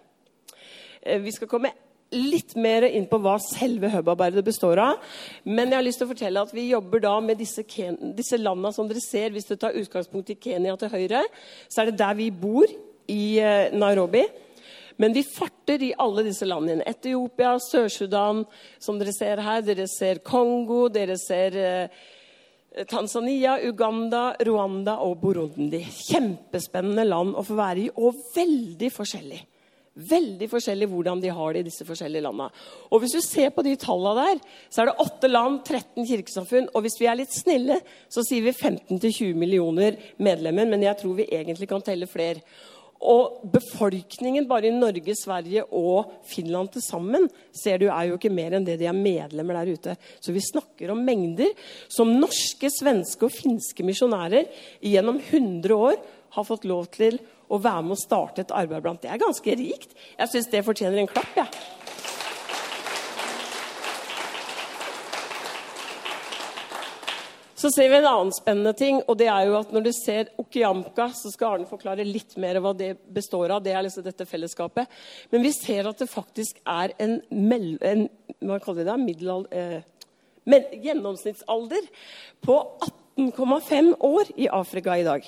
Eh, 1.02 1.20
vi 1.22 1.34
skal 1.34 1.50
komme 1.50 1.72
litt 2.14 2.54
mer 2.58 2.86
inn 2.86 3.06
på 3.10 3.18
hva 3.22 3.36
selve 3.42 3.90
hub-arbeidet 3.90 4.44
består 4.46 4.80
av. 4.82 4.98
Men 5.44 5.70
jeg 5.70 5.78
har 5.78 5.86
lyst 5.86 6.02
til 6.02 6.08
å 6.08 6.12
fortelle 6.12 6.42
at 6.42 6.54
vi 6.54 6.68
jobber 6.70 7.02
da 7.02 7.14
med 7.22 7.38
disse, 7.42 7.64
disse 8.16 8.38
landene 8.40 8.74
som 8.74 8.90
dere 8.90 9.02
ser. 9.02 9.32
Hvis 9.34 9.48
du 9.50 9.56
tar 9.58 9.78
utgangspunkt 9.78 10.30
i 10.34 10.38
Kenya 10.38 10.76
til 10.78 10.92
høyre, 10.92 11.24
så 11.68 11.82
er 11.82 11.90
det 11.90 12.00
der 12.02 12.18
vi 12.18 12.30
bor, 12.34 12.66
i 13.06 13.38
eh, 13.38 13.70
Nairobi. 13.70 14.24
Men 14.96 15.12
vi 15.12 15.22
farter 15.24 15.82
i 15.82 15.94
alle 15.98 16.24
disse 16.26 16.48
landene. 16.48 16.84
Etiopia, 16.88 17.56
Sør-Sudan, 17.60 18.44
som 18.78 19.00
dere 19.00 19.12
ser 19.12 19.42
her. 19.44 19.64
Dere 19.66 19.88
ser 19.90 20.22
Kongo, 20.24 20.86
dere 20.92 21.18
ser 21.20 21.58
eh, 21.60 22.06
Tanzania, 22.88 23.58
Uganda, 23.64 24.30
Rwanda 24.44 24.98
og 25.04 25.20
Burundi. 25.20 25.82
Kjempespennende 25.84 27.06
land 27.08 27.36
å 27.36 27.44
få 27.44 27.56
være 27.56 27.86
i, 27.86 27.92
og 27.96 28.16
veldig 28.36 28.90
forskjellig. 28.92 29.42
Veldig 29.96 30.44
forskjellig 30.52 30.90
hvordan 30.92 31.22
de 31.22 31.30
har 31.32 31.54
det 31.54 31.62
i 31.62 31.66
disse 31.70 31.84
forskjellige 31.88 32.26
landene. 32.26 32.50
Og 32.92 33.00
hvis 33.00 33.14
du 33.16 33.22
ser 33.24 33.48
på 33.56 33.64
de 33.64 33.72
tallene 33.80 34.26
der, 34.26 34.42
så 34.68 34.82
er 34.82 34.90
det 34.90 34.98
åtte 35.06 35.30
land, 35.30 35.62
13 35.64 36.04
kirkesamfunn. 36.10 36.68
Og 36.76 36.84
hvis 36.84 36.98
vi 37.00 37.08
er 37.08 37.16
litt 37.16 37.32
snille, 37.32 37.78
så 38.12 38.24
sier 38.26 38.44
vi 38.44 38.52
15-20 38.52 39.32
millioner 39.40 39.96
medlemmer. 40.20 40.68
Men 40.68 40.84
jeg 40.84 41.00
tror 41.00 41.16
vi 41.16 41.30
egentlig 41.32 41.70
kan 41.70 41.84
telle 41.84 42.08
flere. 42.12 42.44
Og 43.04 43.42
befolkningen 43.52 44.46
bare 44.48 44.70
i 44.70 44.74
Norge, 44.74 45.14
Sverige 45.18 45.66
og 45.76 46.12
Finland 46.26 46.72
til 46.74 46.84
sammen 46.84 47.28
ser 47.54 47.80
du, 47.82 47.88
er 47.90 48.08
jo 48.08 48.16
ikke 48.16 48.32
mer 48.32 48.56
enn 48.56 48.66
det 48.66 48.78
de 48.80 48.88
er 48.88 48.96
medlemmer 48.96 49.60
der 49.60 49.76
ute. 49.76 49.96
Så 50.20 50.34
vi 50.34 50.44
snakker 50.44 50.92
om 50.94 51.04
mengder 51.04 51.52
som 51.92 52.14
norske, 52.16 52.70
svenske 52.72 53.28
og 53.28 53.34
finske 53.34 53.86
misjonærer 53.86 54.48
gjennom 54.80 55.20
100 55.20 55.76
år 55.76 55.98
har 56.36 56.48
fått 56.48 56.66
lov 56.68 56.88
til 56.94 57.20
å 57.52 57.60
være 57.62 57.84
med 57.86 57.94
å 57.94 58.00
starte 58.00 58.42
et 58.42 58.54
arbeid 58.54 58.82
blant. 58.84 59.02
Det 59.04 59.12
er 59.12 59.22
ganske 59.22 59.58
rikt. 59.58 59.92
Jeg 60.16 60.32
syns 60.32 60.50
det 60.52 60.64
fortjener 60.66 61.02
en 61.02 61.10
klapp. 61.10 61.36
Ja. 61.38 61.46
Så 67.56 67.70
ser 67.72 67.88
vi 67.88 67.96
en 67.96 68.04
annen 68.04 68.34
spennende 68.36 68.74
ting, 68.76 68.98
og 69.08 69.16
det 69.16 69.30
er 69.32 69.46
jo 69.48 69.54
at 69.56 69.70
når 69.72 69.86
du 69.86 69.92
ser 69.96 70.28
Okiamka, 70.36 71.06
så 71.16 71.30
skal 71.32 71.54
Arne 71.54 71.68
forklare 71.70 72.04
litt 72.04 72.34
mer 72.40 72.58
hva 72.60 72.74
det 72.76 72.90
består 73.16 73.54
av. 73.54 73.62
Det 73.64 73.72
er 73.72 73.86
liksom 73.86 74.04
dette 74.04 74.26
fellesskapet. 74.28 74.92
Men 75.32 75.44
vi 75.46 75.54
ser 75.56 75.88
at 75.88 76.02
det 76.02 76.10
faktisk 76.12 76.60
er 76.68 76.92
en, 77.00 77.16
en 77.32 78.04
hva 78.44 78.60
kaller 78.60 78.82
vi 78.82 78.86
det, 78.90 78.98
middelalder, 79.06 79.56
eh, 79.56 80.76
gjennomsnittsalder 80.84 81.88
på 82.44 82.58
18,5 83.16 83.90
år 84.04 84.34
i 84.36 84.50
Afrika 84.52 85.00
i 85.00 85.08
dag. 85.08 85.24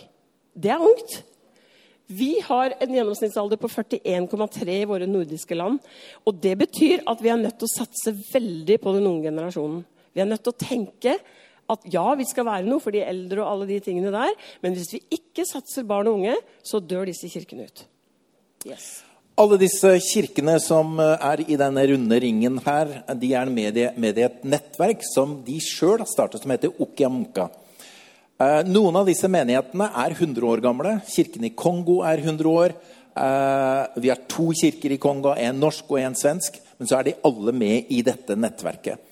Det 0.52 0.74
er 0.74 0.84
ungt. 0.84 1.22
Vi 2.12 2.34
har 2.44 2.76
en 2.76 2.92
gjennomsnittsalder 2.92 3.56
på 3.60 3.72
41,3 3.72 4.78
i 4.82 4.86
våre 4.88 5.08
nordiske 5.08 5.56
land. 5.56 5.80
Og 6.28 6.36
det 6.44 6.58
betyr 6.60 7.08
at 7.08 7.24
vi 7.24 7.32
er 7.32 7.40
nødt 7.40 7.56
til 7.60 7.72
å 7.72 7.76
satse 7.78 8.12
veldig 8.34 8.80
på 8.84 8.94
den 8.96 9.08
unge 9.08 9.30
generasjonen. 9.30 9.82
Vi 10.12 10.20
er 10.20 10.28
nødt 10.28 10.44
til 10.44 10.52
å 10.52 10.60
tenke 10.60 11.18
at 11.68 11.84
ja, 11.92 12.06
vi 12.16 12.26
skal 12.28 12.46
være 12.48 12.66
noe 12.68 12.80
for 12.82 12.94
de 12.94 13.02
eldre 13.04 13.42
og 13.42 13.50
alle 13.50 13.68
de 13.68 13.82
tingene 13.84 14.12
der, 14.14 14.32
men 14.64 14.76
hvis 14.76 14.94
vi 14.96 15.02
ikke 15.18 15.44
satser 15.48 15.86
barn 15.88 16.08
og 16.08 16.20
unge, 16.20 16.38
så 16.64 16.80
dør 16.80 17.08
disse 17.10 17.28
kirkene 17.32 17.68
ut. 17.68 17.84
Yes. 18.66 18.88
Alle 19.38 19.54
disse 19.60 19.92
kirkene 20.02 20.56
som 20.58 20.96
eh, 20.98 21.14
er 21.22 21.44
i 21.46 21.58
denne 21.60 21.84
runde 21.92 22.18
ringen 22.24 22.58
her, 22.64 22.90
de 23.20 23.32
er 23.38 23.52
med 23.52 23.76
i, 23.78 23.86
med 24.00 24.18
i 24.18 24.26
et 24.26 24.40
nettverk 24.42 25.04
som 25.06 25.36
de 25.46 25.60
sjøl 25.62 26.00
har 26.02 26.10
startet, 26.10 26.42
som 26.42 26.54
heter 26.54 26.74
Okiamka. 26.82 27.46
Eh, 28.38 28.60
noen 28.66 28.98
av 28.98 29.06
disse 29.06 29.30
menighetene 29.30 29.90
er 30.02 30.16
100 30.16 30.48
år 30.48 30.64
gamle. 30.64 30.96
Kirken 31.06 31.46
i 31.46 31.54
Kongo 31.54 32.00
er 32.06 32.24
100 32.24 32.50
år. 32.50 32.74
Eh, 33.18 34.00
vi 34.02 34.10
har 34.10 34.24
to 34.30 34.50
kirker 34.58 34.94
i 34.94 35.00
Kongo, 35.02 35.36
en 35.38 35.62
norsk 35.62 35.90
og 35.90 36.00
en 36.02 36.18
svensk. 36.18 36.58
Men 36.78 36.90
så 36.90 36.98
er 36.98 37.08
de 37.08 37.16
alle 37.26 37.54
med 37.54 37.90
i 37.94 38.02
dette 38.06 38.34
nettverket. 38.38 39.07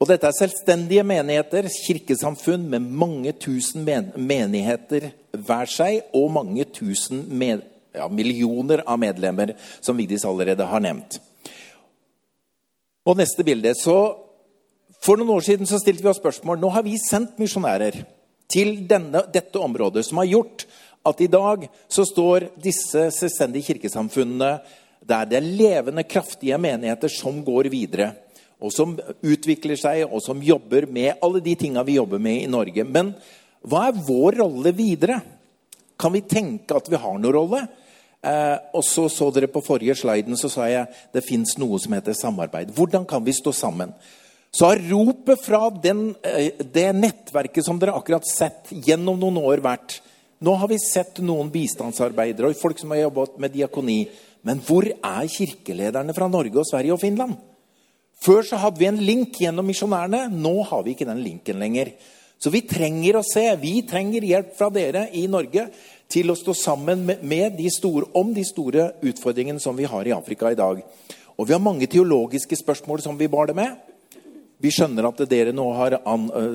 Og 0.00 0.08
dette 0.08 0.30
er 0.30 0.32
selvstendige 0.32 1.02
menigheter, 1.04 1.66
kirkesamfunn 1.68 2.62
med 2.72 2.86
mange 2.88 3.34
tusen 3.36 3.84
menigheter 3.84 5.10
hver 5.36 5.68
seg, 5.68 6.06
og 6.16 6.30
mange 6.32 6.64
tusen 6.72 7.26
med, 7.28 7.66
ja, 7.92 8.06
millioner 8.08 8.80
av 8.88 8.96
medlemmer, 9.02 9.52
som 9.84 10.00
Vigdis 10.00 10.24
allerede 10.24 10.64
har 10.64 10.80
nevnt. 10.80 11.18
Og 13.04 13.20
neste 13.20 13.44
bilde. 13.44 13.74
Så 13.76 13.96
for 15.04 15.20
noen 15.20 15.34
år 15.36 15.44
siden 15.44 15.68
så 15.68 15.80
stilte 15.82 16.06
vi 16.06 16.08
oss 16.14 16.22
spørsmål. 16.22 16.62
Nå 16.62 16.72
har 16.72 16.86
vi 16.86 16.96
sendt 17.00 17.36
misjonærer 17.40 18.00
til 18.50 18.72
denne, 18.88 19.26
dette 19.28 19.60
området, 19.60 20.06
som 20.08 20.22
har 20.22 20.30
gjort 20.32 20.64
at 21.04 21.20
i 21.20 21.28
dag 21.32 21.68
så 21.92 22.06
står 22.08 22.48
disse 22.60 23.10
selvstendige 23.16 23.74
kirkesamfunnene 23.74 24.54
der 25.10 25.28
det 25.28 25.38
er 25.38 25.52
levende, 25.60 26.08
kraftige 26.08 26.56
menigheter 26.60 27.12
som 27.12 27.44
går 27.44 27.68
videre 27.72 28.10
og 28.60 28.72
som 28.74 28.94
utvikler 29.24 29.78
seg, 29.80 30.04
og 30.06 30.20
som 30.24 30.42
jobber 30.44 30.86
med 30.92 31.20
alle 31.24 31.40
de 31.44 31.56
tinga 31.58 31.84
vi 31.86 31.96
jobber 31.96 32.20
med 32.22 32.42
i 32.42 32.50
Norge. 32.50 32.84
Men 32.84 33.14
hva 33.64 33.86
er 33.88 34.00
vår 34.06 34.40
rolle 34.42 34.72
videre? 34.76 35.20
Kan 36.00 36.12
vi 36.12 36.24
tenke 36.24 36.76
at 36.76 36.88
vi 36.88 37.00
har 37.00 37.18
noen 37.18 37.34
rolle? 37.36 37.64
Eh, 38.20 38.56
og 38.76 38.84
så 38.84 39.06
så 39.08 39.30
dere 39.32 39.48
på 39.48 39.62
forrige 39.64 39.96
sliden 39.96 40.36
så 40.36 40.50
sa 40.52 40.66
jeg 40.68 40.88
det 41.14 41.24
fins 41.24 41.56
noe 41.60 41.80
som 41.80 41.96
heter 41.96 42.16
samarbeid. 42.16 42.72
Hvordan 42.76 43.06
kan 43.08 43.24
vi 43.24 43.32
stå 43.36 43.52
sammen? 43.56 43.94
Så 44.52 44.66
har 44.66 44.82
ropet 44.90 45.40
fra 45.44 45.70
den, 45.70 46.14
eh, 46.22 46.52
det 46.60 46.92
nettverket 46.96 47.64
som 47.64 47.78
dere 47.78 47.96
akkurat 47.96 48.26
sett 48.26 48.68
gjennom 48.70 49.18
noen 49.18 49.38
år 49.38 49.64
vært 49.64 50.00
Nå 50.40 50.54
har 50.56 50.68
vi 50.68 50.78
sett 50.80 51.18
noen 51.20 51.50
bistandsarbeidere 51.52 52.48
og 52.48 52.56
folk 52.56 52.78
som 52.78 52.94
har 52.94 53.02
jobbet 53.02 53.34
med 53.38 53.52
diakoni. 53.52 54.08
Men 54.42 54.58
hvor 54.64 54.86
er 54.88 55.26
kirkelederne 55.28 56.14
fra 56.16 56.28
Norge 56.32 56.56
og 56.56 56.64
Sverige 56.64 56.94
og 56.94 57.00
Finland? 57.02 57.36
Før 58.20 58.44
så 58.44 58.58
hadde 58.60 58.80
vi 58.82 58.88
en 58.90 59.00
link 59.00 59.38
gjennom 59.40 59.64
misjonærene. 59.64 60.26
Nå 60.28 60.58
har 60.68 60.82
vi 60.84 60.92
ikke 60.92 61.08
den 61.08 61.22
linken 61.24 61.60
lenger. 61.62 61.94
Så 62.40 62.52
vi 62.52 62.60
trenger 62.68 63.16
å 63.16 63.24
se. 63.24 63.46
Vi 63.60 63.78
trenger 63.88 64.24
hjelp 64.28 64.52
fra 64.58 64.68
dere 64.72 65.06
i 65.16 65.26
Norge 65.28 65.66
til 66.10 66.32
å 66.32 66.36
stå 66.36 66.52
sammen 66.56 67.06
med 67.06 67.56
de 67.56 67.70
store, 67.72 68.10
om 68.18 68.34
de 68.36 68.44
store 68.44 68.90
utfordringene 69.08 69.62
som 69.62 69.76
vi 69.78 69.88
har 69.88 70.08
i 70.08 70.12
Afrika 70.12 70.50
i 70.52 70.58
dag. 70.58 70.82
Og 71.36 71.48
vi 71.48 71.54
har 71.56 71.62
mange 71.64 71.88
teologiske 71.88 72.58
spørsmål 72.60 73.00
som 73.04 73.16
vi 73.16 73.28
bar 73.32 73.48
det 73.48 73.56
med. 73.56 73.78
Vi 74.60 74.72
skjønner 74.74 75.06
at 75.08 75.22
dere 75.30 75.54
nå 75.56 75.64
har 75.78 75.96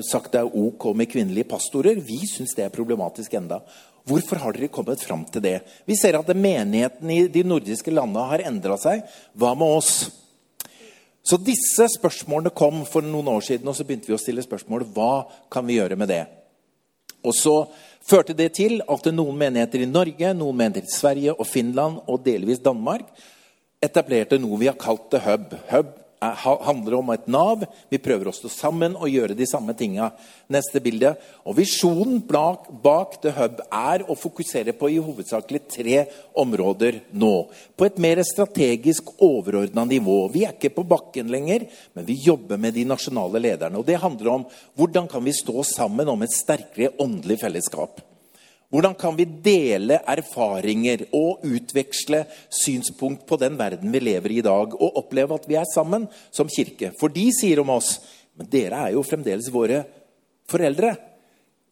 sagt 0.06 0.36
det 0.36 0.44
er 0.44 0.58
ok 0.60 0.92
med 0.94 1.10
kvinnelige 1.10 1.48
pastorer. 1.50 1.98
Vi 1.98 2.20
syns 2.30 2.54
det 2.54 2.68
er 2.68 2.74
problematisk 2.74 3.34
enda. 3.34 3.58
Hvorfor 4.06 4.38
har 4.38 4.54
dere 4.54 4.70
kommet 4.70 5.02
fram 5.02 5.24
til 5.34 5.42
det? 5.42 5.56
Vi 5.82 5.96
ser 5.98 6.14
at 6.20 6.30
menigheten 6.30 7.10
i 7.10 7.24
de 7.26 7.42
nordiske 7.42 7.90
landene 7.90 8.28
har 8.30 8.46
endra 8.46 8.78
seg. 8.78 9.02
Hva 9.34 9.56
med 9.58 9.80
oss? 9.80 9.96
Så 11.26 11.38
disse 11.42 11.88
spørsmålene 11.96 12.54
kom 12.54 12.84
for 12.86 13.02
noen 13.02 13.32
år 13.34 13.42
siden, 13.42 13.66
og 13.66 13.74
så 13.74 13.84
begynte 13.86 14.06
vi 14.06 14.14
å 14.14 14.20
stille 14.20 14.44
spørsmål 14.44 14.86
hva 14.94 15.26
kan 15.50 15.66
vi 15.66 15.80
gjøre 15.80 15.98
med 15.98 16.12
det. 16.12 16.22
Og 17.26 17.34
så 17.34 17.54
førte 18.06 18.36
det 18.38 18.52
til 18.60 18.78
at 18.86 19.08
noen 19.10 19.38
menigheter 19.40 19.82
i 19.82 19.90
Norge, 19.90 20.30
noen 20.38 20.60
menigheter 20.60 20.86
i 20.86 20.98
Sverige 21.00 21.34
og 21.34 21.48
Finland 21.50 21.98
og 22.06 22.22
delvis 22.26 22.62
Danmark 22.62 23.08
etablerte 23.82 24.38
noe 24.38 24.60
vi 24.60 24.70
har 24.70 24.78
kalt 24.78 25.10
The 25.10 25.20
Hub. 25.26 25.56
Hub 25.72 25.94
handler 26.20 26.94
om 26.94 27.10
et 27.10 27.26
Nav. 27.28 27.64
Vi 27.90 27.98
prøver 28.02 28.30
å 28.30 28.34
stå 28.34 28.48
sammen 28.52 28.96
og 28.96 29.10
gjøre 29.10 29.36
de 29.36 29.46
samme 29.48 29.74
tinga. 29.76 30.10
Neste 30.52 30.80
bilde. 30.80 31.12
Og 31.44 31.58
Visjonen 31.58 32.22
bak, 32.26 33.20
The 33.22 33.34
Hub 33.36 33.62
er 33.66 34.06
å 34.08 34.16
fokusere 34.18 34.74
på 34.78 34.90
i 34.92 34.98
hovedsakelig 35.02 35.62
tre 35.76 36.02
områder 36.38 37.02
nå. 37.12 37.34
På 37.76 37.88
et 37.88 38.00
mer 38.02 38.22
strategisk 38.26 39.12
overordna 39.22 39.84
nivå. 39.84 40.18
Vi 40.32 40.46
er 40.46 40.56
ikke 40.56 40.74
på 40.78 40.86
bakken 40.88 41.30
lenger, 41.32 41.68
men 41.94 42.08
vi 42.08 42.18
jobber 42.26 42.60
med 42.60 42.74
de 42.74 42.86
nasjonale 42.88 43.42
lederne. 43.42 43.78
Og 43.78 43.86
Det 43.86 44.00
handler 44.00 44.32
om 44.32 44.50
hvordan 44.76 45.08
kan 45.08 45.24
vi 45.24 45.36
stå 45.36 45.64
sammen 45.64 46.08
om 46.08 46.22
et 46.22 46.34
sterkere 46.34 46.94
åndelig 47.02 47.40
fellesskap. 47.44 48.00
Hvordan 48.72 48.96
kan 48.98 49.14
vi 49.14 49.24
dele 49.24 50.00
erfaringer 50.10 51.06
og 51.14 51.44
utveksle 51.46 52.24
synspunkt 52.50 53.22
på 53.28 53.38
den 53.38 53.54
verden 53.58 53.92
vi 53.94 54.02
lever 54.02 54.34
i 54.34 54.38
i 54.40 54.46
dag, 54.46 54.74
og 54.74 54.98
oppleve 54.98 55.38
at 55.38 55.46
vi 55.48 55.58
er 55.60 55.68
sammen 55.70 56.08
som 56.34 56.50
kirke? 56.50 56.90
For 56.98 57.12
de 57.12 57.28
sier 57.34 57.62
om 57.62 57.70
oss 57.76 57.94
men 58.36 58.48
dere 58.52 58.86
er 58.86 58.94
jo 58.96 59.04
fremdeles 59.06 59.48
våre 59.52 59.82
foreldre. 60.50 60.94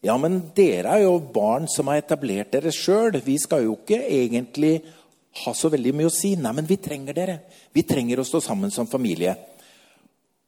Ja, 0.05 0.17
men 0.21 0.41
dere 0.57 0.97
er 0.97 1.05
jo 1.05 1.19
barn 1.33 1.69
som 1.71 1.89
har 1.91 2.01
etablert 2.01 2.53
dere 2.53 2.73
sjøl. 2.75 3.21
Vi 3.25 3.37
skal 3.41 3.67
jo 3.67 3.77
ikke 3.79 4.01
egentlig 4.03 4.79
ha 5.45 5.53
så 5.57 5.71
veldig 5.73 5.95
mye 5.97 6.09
å 6.09 6.15
si. 6.15 6.35
Nei, 6.41 6.53
men 6.57 6.69
vi 6.69 6.81
trenger 6.81 7.17
dere. 7.17 7.39
Vi 7.73 7.85
trenger 7.89 8.21
å 8.21 8.29
stå 8.29 8.41
sammen 8.45 8.73
som 8.73 8.89
familie. 8.89 9.37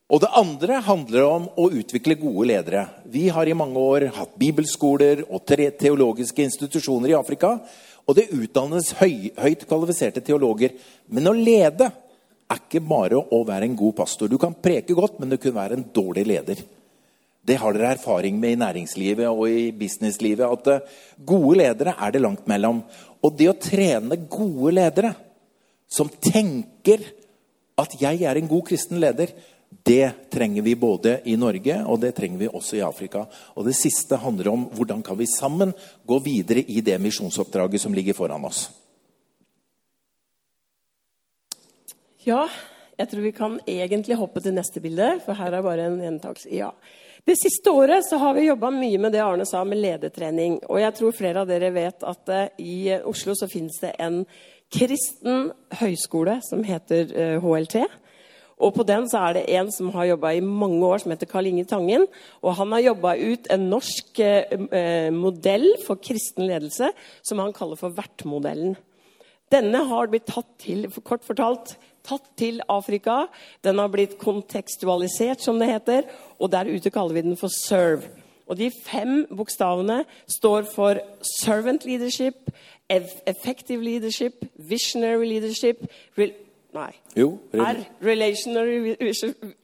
Og 0.06 0.22
det 0.22 0.30
andre 0.38 0.78
handler 0.86 1.24
om 1.26 1.48
å 1.58 1.66
utvikle 1.74 2.14
gode 2.20 2.46
ledere. 2.52 2.84
Vi 3.10 3.26
har 3.34 3.48
i 3.50 3.56
mange 3.58 3.80
år 3.80 4.06
hatt 4.14 4.36
bibelskoler 4.38 5.24
og 5.26 5.42
teologiske 5.50 6.44
institusjoner 6.46 7.10
i 7.10 7.18
Afrika. 7.18 7.56
Og 8.06 8.14
det 8.14 8.28
utdannes 8.30 8.92
høy, 9.00 9.32
høyt 9.34 9.64
kvalifiserte 9.66 10.22
teologer. 10.22 10.76
Men 11.10 11.26
å 11.26 11.34
lede 11.34 11.90
er 12.46 12.60
ikke 12.60 12.84
bare 12.86 13.18
å 13.18 13.42
være 13.48 13.66
en 13.66 13.74
god 13.78 13.96
pastor. 13.98 14.30
Du 14.30 14.38
kan 14.38 14.54
preke 14.54 14.94
godt, 14.94 15.18
men 15.18 15.32
du 15.32 15.40
kan 15.42 15.56
være 15.56 15.80
en 15.80 15.88
dårlig 15.90 16.26
leder. 16.30 16.62
Det 17.46 17.58
har 17.58 17.74
dere 17.74 17.96
erfaring 17.96 18.38
med 18.42 18.54
i 18.54 18.60
næringslivet 18.62 19.26
og 19.26 19.50
i 19.50 19.72
businesslivet. 19.74 20.46
At 20.46 20.70
eh, 20.70 20.96
gode 21.26 21.58
ledere 21.64 21.96
er 21.98 22.14
det 22.14 22.22
langt 22.22 22.46
mellom. 22.50 22.84
Og 23.26 23.34
det 23.38 23.50
å 23.50 23.58
trene 23.58 24.22
gode 24.30 24.76
ledere 24.78 25.12
som 25.90 26.10
tenker 26.10 27.02
at 27.78 27.98
jeg 28.00 28.22
er 28.22 28.38
en 28.38 28.48
god 28.50 28.64
kristen 28.70 29.02
leder, 29.02 29.34
det 29.86 30.30
trenger 30.30 30.62
vi 30.66 30.74
både 30.74 31.20
i 31.30 31.36
Norge 31.38 31.76
og 31.86 32.00
det 32.02 32.12
trenger 32.16 32.40
vi 32.40 32.48
også 32.50 32.80
i 32.80 32.82
Afrika. 32.82 33.26
Og 33.54 33.64
Det 33.64 33.76
siste 33.78 34.18
handler 34.18 34.50
om 34.50 34.64
hvordan 34.74 35.02
kan 35.02 35.18
vi 35.18 35.26
sammen 35.30 35.74
gå 36.06 36.18
videre 36.18 36.64
i 36.66 36.80
det 36.80 36.98
misjonsoppdraget 37.00 37.80
som 37.80 37.94
ligger 37.94 38.14
foran 38.14 38.44
oss. 38.44 38.66
Ja, 42.26 42.48
Jeg 42.98 43.10
tror 43.10 43.20
vi 43.20 43.32
kan 43.36 43.58
egentlig 43.68 44.16
hoppe 44.16 44.40
til 44.40 44.54
neste 44.56 44.80
bilde, 44.80 45.18
for 45.24 45.36
her 45.36 45.52
er 45.52 45.64
bare 45.64 45.84
en 45.84 45.98
gjentakelse. 46.00 46.48
Ja. 46.48 46.70
Det 47.28 47.34
siste 47.36 47.68
året 47.70 48.06
så 48.08 48.16
har 48.22 48.32
vi 48.34 48.46
jobba 48.46 48.70
mye 48.72 48.98
med 49.02 49.12
det 49.12 49.20
Arne 49.20 49.44
sa, 49.44 49.60
med 49.68 49.82
ledertrening. 49.82 50.62
Og 50.70 50.80
jeg 50.80 50.94
tror 50.96 51.12
flere 51.12 51.42
av 51.42 51.50
dere 51.50 51.72
vet 51.74 52.06
at 52.08 52.32
uh, 52.32 52.46
i 52.56 52.96
Oslo 53.04 53.34
så 53.36 53.50
finnes 53.52 53.76
det 53.82 53.92
en 54.00 54.22
kristen 54.72 55.50
høyskole 55.76 56.38
som 56.46 56.64
heter 56.64 57.12
uh, 57.12 57.34
eh, 57.36 57.44
HLT. 57.44 57.84
Og 58.56 58.72
på 58.72 58.86
den 58.88 59.04
så 59.10 59.20
er 59.20 59.36
det 59.36 59.44
en 59.52 59.68
som 59.72 59.90
har 59.92 60.08
jobba 60.08 60.32
i 60.32 60.40
mange 60.44 60.80
år, 60.86 61.02
som 61.02 61.12
heter 61.12 61.28
Karl 61.28 61.50
Inge 61.50 61.66
Tangen. 61.68 62.06
Og 62.40 62.56
han 62.56 62.72
har 62.72 62.86
jobba 62.86 63.12
ut 63.20 63.50
en 63.52 63.66
norsk 63.68 64.20
eh, 64.24 65.10
modell 65.12 65.68
for 65.84 66.00
kristen 66.00 66.48
ledelse 66.48 66.88
som 67.26 67.42
han 67.44 67.52
kaller 67.56 67.76
for 67.80 67.92
vertmodellen. 67.96 68.76
Denne 69.52 69.84
har 69.86 70.08
blitt 70.10 70.26
tatt 70.26 70.48
til, 70.58 70.88
kort 71.06 71.22
fortalt, 71.26 71.76
tatt 72.06 72.24
til 72.40 72.62
Afrika. 72.72 73.26
Den 73.62 73.78
har 73.78 73.92
blitt 73.92 74.16
kontekstualisert, 74.18 75.44
som 75.44 75.60
det 75.60 75.68
heter, 75.70 76.08
og 76.40 76.50
der 76.50 76.70
ute 76.72 76.90
kaller 76.90 77.14
vi 77.14 77.26
den 77.28 77.38
for 77.38 77.52
serve. 77.52 78.08
Og 78.46 78.58
de 78.58 78.70
fem 78.70 79.24
bokstavene 79.34 80.04
står 80.30 80.68
for 80.70 80.98
servant 81.42 81.84
leadership, 81.84 82.50
effective 82.88 83.82
leadership, 83.82 84.44
visionary 84.56 85.26
leadership 85.26 85.82
Nei. 86.76 86.92
Jo, 87.16 87.30
er 87.56 87.82
Relationary 88.04 88.96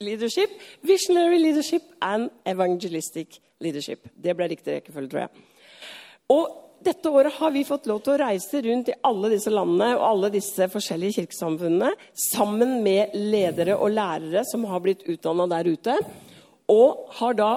leadership, 0.00 0.54
visionary 0.80 1.38
leadership 1.42 1.82
and 2.00 2.30
evangelistic 2.48 3.40
leadership. 3.60 4.08
Det 4.16 4.34
ble 4.36 4.48
riktig 4.52 4.78
rekkefølge, 4.78 5.10
tror 5.12 5.26
jeg. 5.26 5.48
Og 6.32 6.58
dette 6.82 7.10
året 7.14 7.36
har 7.36 7.52
vi 7.54 7.62
fått 7.66 7.86
lov 7.86 8.00
til 8.02 8.16
å 8.16 8.20
reise 8.24 8.62
rundt 8.64 8.88
i 8.90 8.96
alle 9.06 9.30
disse 9.34 9.52
landene 9.52 9.92
og 9.98 10.06
alle 10.06 10.32
disse 10.34 10.66
forskjellige 10.72 11.20
kirkesamfunnene 11.20 11.92
sammen 12.18 12.80
med 12.82 13.14
ledere 13.14 13.76
og 13.76 13.92
lærere 13.94 14.42
som 14.48 14.64
har 14.70 14.82
blitt 14.82 15.04
utdanna 15.06 15.46
der 15.52 15.70
ute. 15.70 15.94
Og 16.72 17.12
har 17.20 17.36
da 17.38 17.52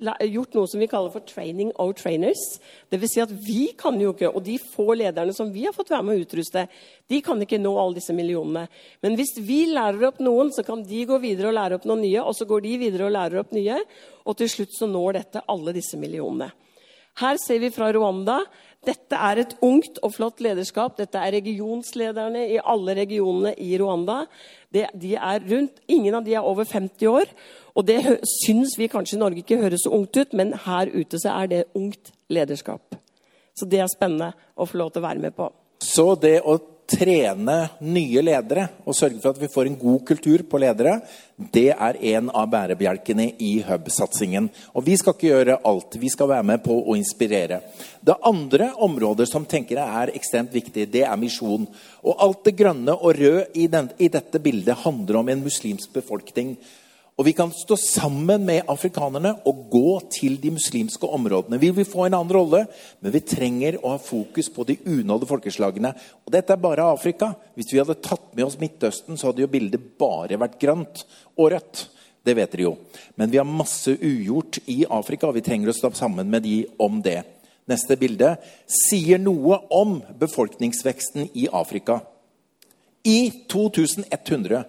gjort 0.00 0.54
noe 0.54 0.68
som 0.68 0.80
vi 0.80 0.86
kaller 0.86 1.10
for 1.10 1.20
'training 1.20 1.72
of 1.76 1.94
trainers'. 1.96 2.58
Vil 2.90 3.08
si 3.08 3.20
at 3.20 3.30
vi 3.30 3.72
kan 3.78 3.98
jo 4.00 4.12
ikke, 4.12 4.34
og 4.34 4.44
de 4.44 4.58
få 4.58 4.94
lederne 4.94 5.34
som 5.34 5.52
vi 5.52 5.64
har 5.64 5.72
fått 5.72 5.90
være 5.90 6.02
med 6.02 6.16
å 6.16 6.24
utruste, 6.24 6.68
de 7.08 7.20
kan 7.20 7.40
ikke 7.40 7.60
nå 7.60 7.76
alle 7.78 7.94
disse 7.94 8.12
millionene. 8.12 8.68
Men 9.02 9.16
hvis 9.16 9.36
vi 9.38 9.66
lærer 9.66 10.08
opp 10.08 10.18
noen, 10.18 10.50
så 10.50 10.64
kan 10.64 10.82
de 10.82 11.04
gå 11.06 11.18
videre 11.20 11.48
og 11.48 11.54
lære 11.54 11.74
opp 11.74 11.84
noen 11.84 12.02
nye. 12.02 12.22
Og 12.22 12.34
så 12.34 12.46
går 12.46 12.62
de 12.62 12.78
videre 12.78 13.06
og 13.06 13.12
lærer 13.12 13.40
opp 13.40 13.52
nye, 13.52 13.80
og 14.26 14.36
til 14.36 14.48
slutt 14.48 14.72
så 14.72 14.86
når 14.86 15.12
dette 15.12 15.42
alle 15.48 15.72
disse 15.72 15.96
millionene. 15.96 16.52
Her 17.16 17.36
ser 17.40 17.58
vi 17.58 17.70
fra 17.70 17.92
Rwanda. 17.92 18.44
Dette 18.84 19.16
er 19.16 19.40
et 19.40 19.54
ungt 19.64 19.98
og 20.04 20.12
flott 20.14 20.42
lederskap. 20.44 20.98
Dette 20.98 21.16
er 21.18 21.32
regionslederne 21.32 22.44
i 22.52 22.58
alle 22.60 22.94
regionene 22.94 23.54
i 23.56 23.78
Rwanda. 23.80 24.26
De 24.70 25.14
er 25.16 25.40
rundt, 25.48 25.80
Ingen 25.88 26.14
av 26.14 26.24
de 26.26 26.34
er 26.34 26.44
over 26.44 26.64
50 26.64 27.08
år. 27.08 27.24
Og 27.76 27.84
det 27.84 28.00
syns 28.40 28.76
vi 28.80 28.88
kanskje 28.88 29.18
i 29.18 29.20
Norge 29.20 29.42
ikke 29.42 29.60
høres 29.60 29.84
så 29.84 29.92
ungt 29.92 30.16
ut, 30.16 30.32
men 30.36 30.54
her 30.64 30.88
ute 30.94 31.20
så 31.20 31.34
er 31.42 31.50
det 31.52 31.66
ungt 31.76 32.14
lederskap. 32.32 32.96
Så 33.56 33.68
det 33.68 33.82
er 33.82 33.92
spennende 33.92 34.32
å 34.56 34.68
få 34.68 34.80
lov 34.80 34.94
til 34.94 35.04
å 35.04 35.08
være 35.08 35.22
med 35.28 35.36
på. 35.36 35.50
Så 35.84 36.14
det 36.20 36.38
å 36.40 36.56
trene 36.86 37.56
nye 37.82 38.22
ledere 38.22 38.68
og 38.86 38.94
sørge 38.94 39.18
for 39.18 39.34
at 39.34 39.40
vi 39.40 39.50
får 39.50 39.68
en 39.68 39.78
god 39.80 40.04
kultur 40.06 40.44
på 40.46 40.60
ledere, 40.62 41.00
det 41.36 41.72
er 41.74 41.98
en 42.14 42.30
av 42.30 42.46
bærebjelkene 42.52 43.26
i 43.42 43.50
Hub-satsingen. 43.66 44.48
Og 44.72 44.86
vi 44.86 44.94
skal 44.96 45.16
ikke 45.16 45.32
gjøre 45.32 45.58
alt. 45.66 45.98
Vi 46.00 46.10
skal 46.12 46.30
være 46.30 46.46
med 46.52 46.62
på 46.64 46.78
å 46.78 46.96
inspirere. 46.96 47.60
Det 48.00 48.16
andre 48.30 48.70
området 48.86 49.28
som 49.28 49.44
tenker 49.48 49.80
jeg 49.80 50.02
er 50.02 50.14
ekstremt 50.16 50.54
viktig, 50.54 50.86
det 50.94 51.04
er 51.08 51.20
misjon. 51.20 51.66
Og 52.06 52.24
alt 52.24 52.46
det 52.46 52.56
grønne 52.56 52.96
og 52.96 53.18
røde 53.18 53.48
i, 53.58 53.66
i 53.66 54.12
dette 54.12 54.42
bildet 54.42 54.84
handler 54.86 55.20
om 55.20 55.32
en 55.32 55.44
muslimsk 55.44 55.92
befolkning 55.98 56.54
og 57.16 57.24
vi 57.24 57.32
kan 57.32 57.48
stå 57.52 57.78
sammen 57.80 58.42
med 58.44 58.68
afrikanerne 58.68 59.32
og 59.48 59.60
gå 59.72 59.92
til 60.12 60.34
de 60.40 60.50
muslimske 60.52 61.08
områdene. 61.08 61.56
Vi 61.62 61.70
vil 61.78 61.88
få 61.88 62.04
en 62.04 62.16
annen 62.18 62.34
rolle, 62.36 62.66
men 63.00 63.14
vi 63.14 63.22
trenger 63.24 63.78
å 63.80 63.94
ha 63.94 64.00
fokus 64.02 64.50
på 64.52 64.66
de 64.68 64.76
unådde 64.84 65.28
folkeslagene. 65.30 65.94
Og 66.26 66.34
dette 66.34 66.52
er 66.52 66.60
bare 66.60 66.84
Afrika. 66.92 67.30
Hvis 67.56 67.72
vi 67.72 67.80
hadde 67.80 67.96
tatt 68.04 68.28
med 68.36 68.44
oss 68.44 68.58
Midtøsten, 68.60 69.16
så 69.16 69.30
hadde 69.30 69.46
jo 69.46 69.48
bildet 69.48 69.94
bare 69.96 70.36
vært 70.42 70.60
grønt 70.60 71.06
og 71.38 71.54
rødt. 71.56 71.86
Det 72.20 72.36
vet 72.36 72.52
dere 72.52 72.66
jo. 72.66 72.74
Men 73.16 73.32
vi 73.32 73.40
har 73.40 73.48
masse 73.48 73.96
ugjort 73.96 74.60
i 74.68 74.82
Afrika, 74.84 75.30
og 75.30 75.38
vi 75.38 75.46
trenger 75.46 75.72
å 75.72 75.78
stå 75.78 75.94
sammen 75.96 76.28
med 76.28 76.44
de 76.44 76.66
om 76.84 77.00
det. 77.00 77.22
Neste 77.66 77.96
bilde 77.96 78.34
sier 78.68 79.16
noe 79.22 79.62
om 79.72 80.02
befolkningsveksten 80.20 81.30
i 81.32 81.48
Afrika. 81.48 82.02
I 83.08 83.46
2100 83.48 84.66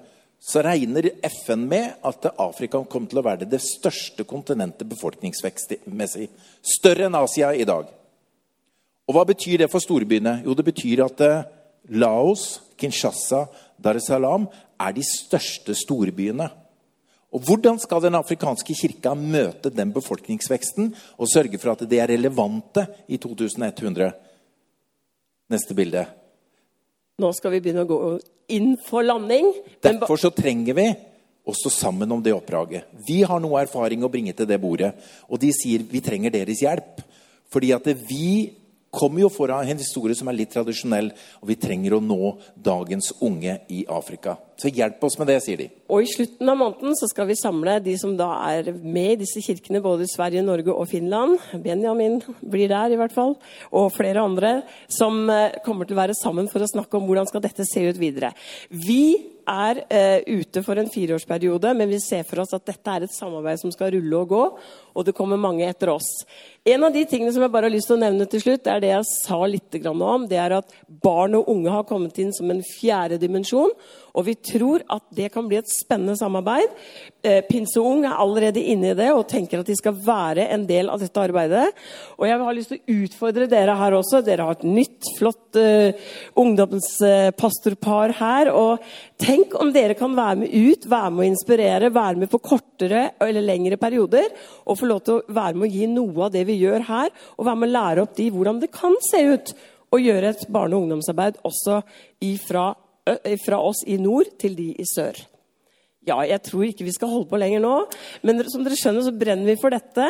så 0.47 0.61
regner 0.63 1.09
FN 1.27 1.65
med 1.67 1.97
at 2.07 2.25
Afrika 2.39 2.79
kommer 2.87 3.11
til 3.11 3.19
å 3.19 3.25
være 3.25 3.47
det 3.51 3.59
største 3.59 4.23
kontinentet 4.23 4.87
befolkningsvekstmessig. 4.87 6.29
Større 6.63 7.09
enn 7.09 7.17
Asia 7.19 7.49
i 7.51 7.65
dag. 7.67 7.89
Og 9.07 9.15
hva 9.15 9.25
betyr 9.27 9.63
det 9.63 9.67
for 9.71 9.83
storbyene? 9.83 10.37
Jo, 10.45 10.55
det 10.55 10.63
betyr 10.69 11.03
at 11.03 11.23
eh, 11.23 11.43
Laos, 11.99 12.61
Kinshasa, 12.79 13.45
Dar 13.77 13.99
es 13.99 14.07
Salaam 14.07 14.47
er 14.79 14.95
de 14.95 15.03
største 15.03 15.75
storbyene. 15.75 16.47
Og 17.35 17.43
Hvordan 17.43 17.75
skal 17.83 18.05
den 18.05 18.15
afrikanske 18.15 18.75
kirka 18.75 19.11
møte 19.19 19.69
den 19.73 19.91
befolkningsveksten 19.95 20.93
og 21.19 21.27
sørge 21.27 21.59
for 21.59 21.73
at 21.73 21.83
det 21.91 21.99
er 21.99 22.11
relevante 22.13 22.85
i 23.11 23.19
2100? 23.19 24.13
Neste 25.51 25.75
bilde. 25.75 26.05
Nå 27.17 27.31
skal 27.33 27.55
vi 27.55 27.59
begynne 27.65 27.81
å 27.81 27.89
gå 27.89 27.99
inn 28.53 28.75
for 28.85 29.01
landing. 29.01 29.47
Derfor 29.81 30.19
så 30.21 30.29
trenger 30.29 30.75
vi 30.77 30.83
å 31.49 31.53
stå 31.57 31.71
sammen 31.73 32.11
om 32.13 32.21
det 32.21 32.35
oppdraget. 32.35 32.91
Vi 33.07 33.23
har 33.25 33.41
noe 33.41 33.63
erfaring 33.63 34.03
å 34.05 34.09
bringe 34.13 34.35
til 34.37 34.45
det 34.45 34.59
bordet. 34.61 34.91
Og 35.25 35.41
de 35.41 35.49
sier 35.55 35.81
vi 35.89 36.03
trenger 36.05 36.35
deres 36.35 36.61
hjelp. 36.61 37.01
Fordi 37.49 37.71
at 37.73 37.89
vi 38.05 38.53
kommer 38.97 39.23
jo 39.23 39.31
foran 39.33 39.69
en 39.69 39.79
historie 39.79 40.17
som 40.17 40.29
er 40.31 40.39
litt 40.39 40.51
tradisjonell, 40.55 41.11
og 41.41 41.51
vi 41.51 41.57
trenger 41.61 41.97
å 41.97 42.03
nå 42.03 42.33
dagens 42.65 43.13
unge 43.21 43.59
i 43.73 43.83
Afrika. 43.93 44.37
Så 44.57 44.71
hjelp 44.73 45.03
oss 45.05 45.19
med 45.21 45.29
det, 45.29 45.37
sier 45.45 45.59
de. 45.61 45.67
Og 45.93 46.01
i 46.01 46.09
slutten 46.09 46.49
av 46.49 46.57
måneden 46.57 46.97
så 46.97 47.09
skal 47.11 47.29
vi 47.29 47.37
samle 47.37 47.77
de 47.85 47.93
som 48.01 48.15
da 48.17 48.31
er 48.49 48.71
med 48.73 49.13
i 49.13 49.19
disse 49.21 49.43
kirkene, 49.45 49.83
både 49.85 50.07
i 50.07 50.09
Sverige, 50.09 50.41
Norge 50.45 50.73
og 50.73 50.89
Finland. 50.89 51.37
Benjamin 51.61 52.17
blir 52.41 52.71
der 52.73 52.95
i 52.95 52.97
hvert 52.97 53.13
fall. 53.13 53.35
Og 53.69 53.91
flere 53.93 54.25
andre 54.25 54.55
som 54.89 55.27
eh, 55.29 55.59
kommer 55.65 55.85
til 55.85 55.97
å 55.97 56.01
være 56.01 56.17
sammen 56.17 56.49
for 56.49 56.65
å 56.65 56.71
snakke 56.73 56.97
om 56.97 57.05
hvordan 57.05 57.29
skal 57.29 57.45
dette 57.45 57.67
se 57.69 57.85
ut 57.85 58.01
videre. 58.01 58.33
Vi 58.73 59.36
er 59.47 59.79
eh, 59.87 60.21
ute 60.27 60.61
for 60.65 60.79
en 60.79 60.89
fireårsperiode, 60.91 61.71
men 61.77 61.89
vi 61.89 61.99
ser 62.03 62.25
for 62.27 62.43
oss 62.43 62.55
at 62.57 62.65
dette 62.67 62.93
er 62.93 63.05
et 63.05 63.13
samarbeid 63.15 63.61
som 63.61 63.71
skal 63.73 63.93
rulle 63.95 64.19
og 64.19 64.33
gå, 64.33 64.43
og 64.97 65.07
det 65.07 65.15
kommer 65.15 65.39
mange 65.39 65.67
etter 65.67 65.93
oss. 65.93 66.09
En 66.67 66.83
av 66.83 66.91
de 66.93 67.05
tingene 67.07 67.31
som 67.33 67.45
jeg 67.45 67.53
bare 67.53 67.69
har 67.69 67.75
lyst 67.75 67.87
til 67.91 67.97
å 67.97 68.01
nevne 68.01 68.27
til 68.27 68.43
slutt, 68.43 68.67
er 68.67 68.83
det 68.83 68.91
jeg 68.91 69.07
sa 69.11 69.39
litt 69.47 69.77
om. 69.87 70.25
Det 70.27 70.39
er 70.41 70.57
at 70.57 70.73
barn 70.87 71.37
og 71.39 71.47
unge 71.53 71.71
har 71.71 71.87
kommet 71.87 72.17
inn 72.19 72.33
som 72.35 72.51
en 72.51 72.63
fjerde 72.65 73.19
dimensjon. 73.21 73.71
Og 74.17 74.25
vi 74.25 74.33
tror 74.41 74.81
at 74.89 75.03
det 75.13 75.29
kan 75.33 75.45
bli 75.47 75.59
et 75.59 75.69
spennende 75.69 76.17
samarbeid. 76.17 76.73
Eh, 77.21 77.43
Pinse 77.45 77.81
Ung 77.81 78.05
er 78.07 78.17
allerede 78.17 78.63
inne 78.63 78.91
i 78.91 78.97
det 78.97 79.11
og 79.13 79.27
tenker 79.29 79.61
at 79.61 79.69
de 79.69 79.75
skal 79.77 79.93
være 79.93 80.47
en 80.55 80.65
del 80.69 80.89
av 80.89 81.01
dette 81.03 81.21
arbeidet. 81.21 81.67
Og 82.17 82.25
jeg 82.25 82.39
har 82.41 82.57
lyst 82.57 82.73
til 82.73 82.79
å 82.79 82.97
utfordre 83.03 83.49
dere 83.51 83.75
her 83.77 83.97
også. 83.97 84.23
Dere 84.25 84.47
har 84.47 84.57
et 84.57 84.65
nytt, 84.65 85.11
flott 85.19 85.59
uh, 85.61 86.09
ungdomspastorpar 86.41 88.15
her. 88.17 88.51
Og 88.57 88.81
tenk 89.21 89.53
om 89.61 89.69
dere 89.75 89.97
kan 89.99 90.17
være 90.17 90.41
med 90.41 90.55
ut, 90.55 90.89
være 90.89 91.13
med 91.13 91.25
å 91.25 91.29
inspirere, 91.29 91.93
være 91.93 92.23
med 92.23 92.33
på 92.33 92.41
kortere 92.41 93.11
eller 93.21 93.45
lengre 93.45 93.77
perioder. 93.81 94.33
Og 94.65 94.81
få 94.81 94.89
lov 94.89 95.05
til 95.05 95.19
å 95.19 95.37
være 95.37 95.59
med 95.59 95.69
å 95.69 95.73
gi 95.77 95.91
noe 95.93 96.25
av 96.25 96.33
det 96.33 96.47
vi 96.49 96.57
gjør 96.63 96.89
her, 96.89 97.13
og 97.37 97.49
være 97.51 97.61
med 97.61 97.69
å 97.69 97.77
lære 97.77 98.07
opp 98.07 98.17
de 98.17 98.31
hvordan 98.33 98.65
det 98.65 98.73
kan 98.73 98.97
se 99.11 99.23
ut 99.29 99.55
å 99.93 100.01
gjøre 100.01 100.33
et 100.33 100.49
barne- 100.51 100.75
og 100.75 100.87
ungdomsarbeid 100.87 101.37
også 101.47 101.79
ifra 102.25 102.73
Eh, 102.73 102.86
fra 103.43 103.59
oss 103.63 103.83
i 103.87 103.97
nord 104.01 104.33
til 104.41 104.55
de 104.57 104.71
i 104.77 104.85
sør. 104.87 105.19
Ja, 106.07 106.21
jeg 106.23 106.39
tror 106.45 106.63
ikke 106.63 106.85
vi 106.87 106.93
skal 106.95 107.11
holde 107.11 107.27
på 107.27 107.39
lenger 107.39 107.59
nå, 107.59 107.73
men 108.23 108.39
som 108.47 108.63
dere 108.63 108.77
skjønner, 108.79 109.03
så 109.03 109.11
brenner 109.11 109.49
vi 109.49 109.57
for 109.59 109.75
dette. 109.75 110.07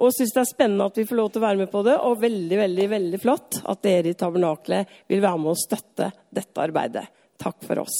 Og 0.00 0.14
syns 0.16 0.32
det 0.32 0.40
er 0.40 0.48
spennende 0.48 0.88
at 0.88 0.96
vi 0.98 1.04
får 1.06 1.20
lov 1.20 1.30
til 1.30 1.42
å 1.42 1.44
være 1.44 1.60
med 1.60 1.70
på 1.72 1.84
det. 1.84 1.98
Og 2.00 2.22
veldig, 2.22 2.58
veldig, 2.62 2.86
veldig 2.94 3.20
flott 3.22 3.60
at 3.60 3.84
dere 3.84 4.14
i 4.14 4.18
Tabernaklet 4.18 5.00
vil 5.12 5.22
være 5.24 5.42
med 5.42 5.52
og 5.52 5.60
støtte 5.60 6.10
dette 6.34 6.64
arbeidet. 6.64 7.04
Takk 7.44 7.60
for 7.66 7.84
oss. 7.84 7.98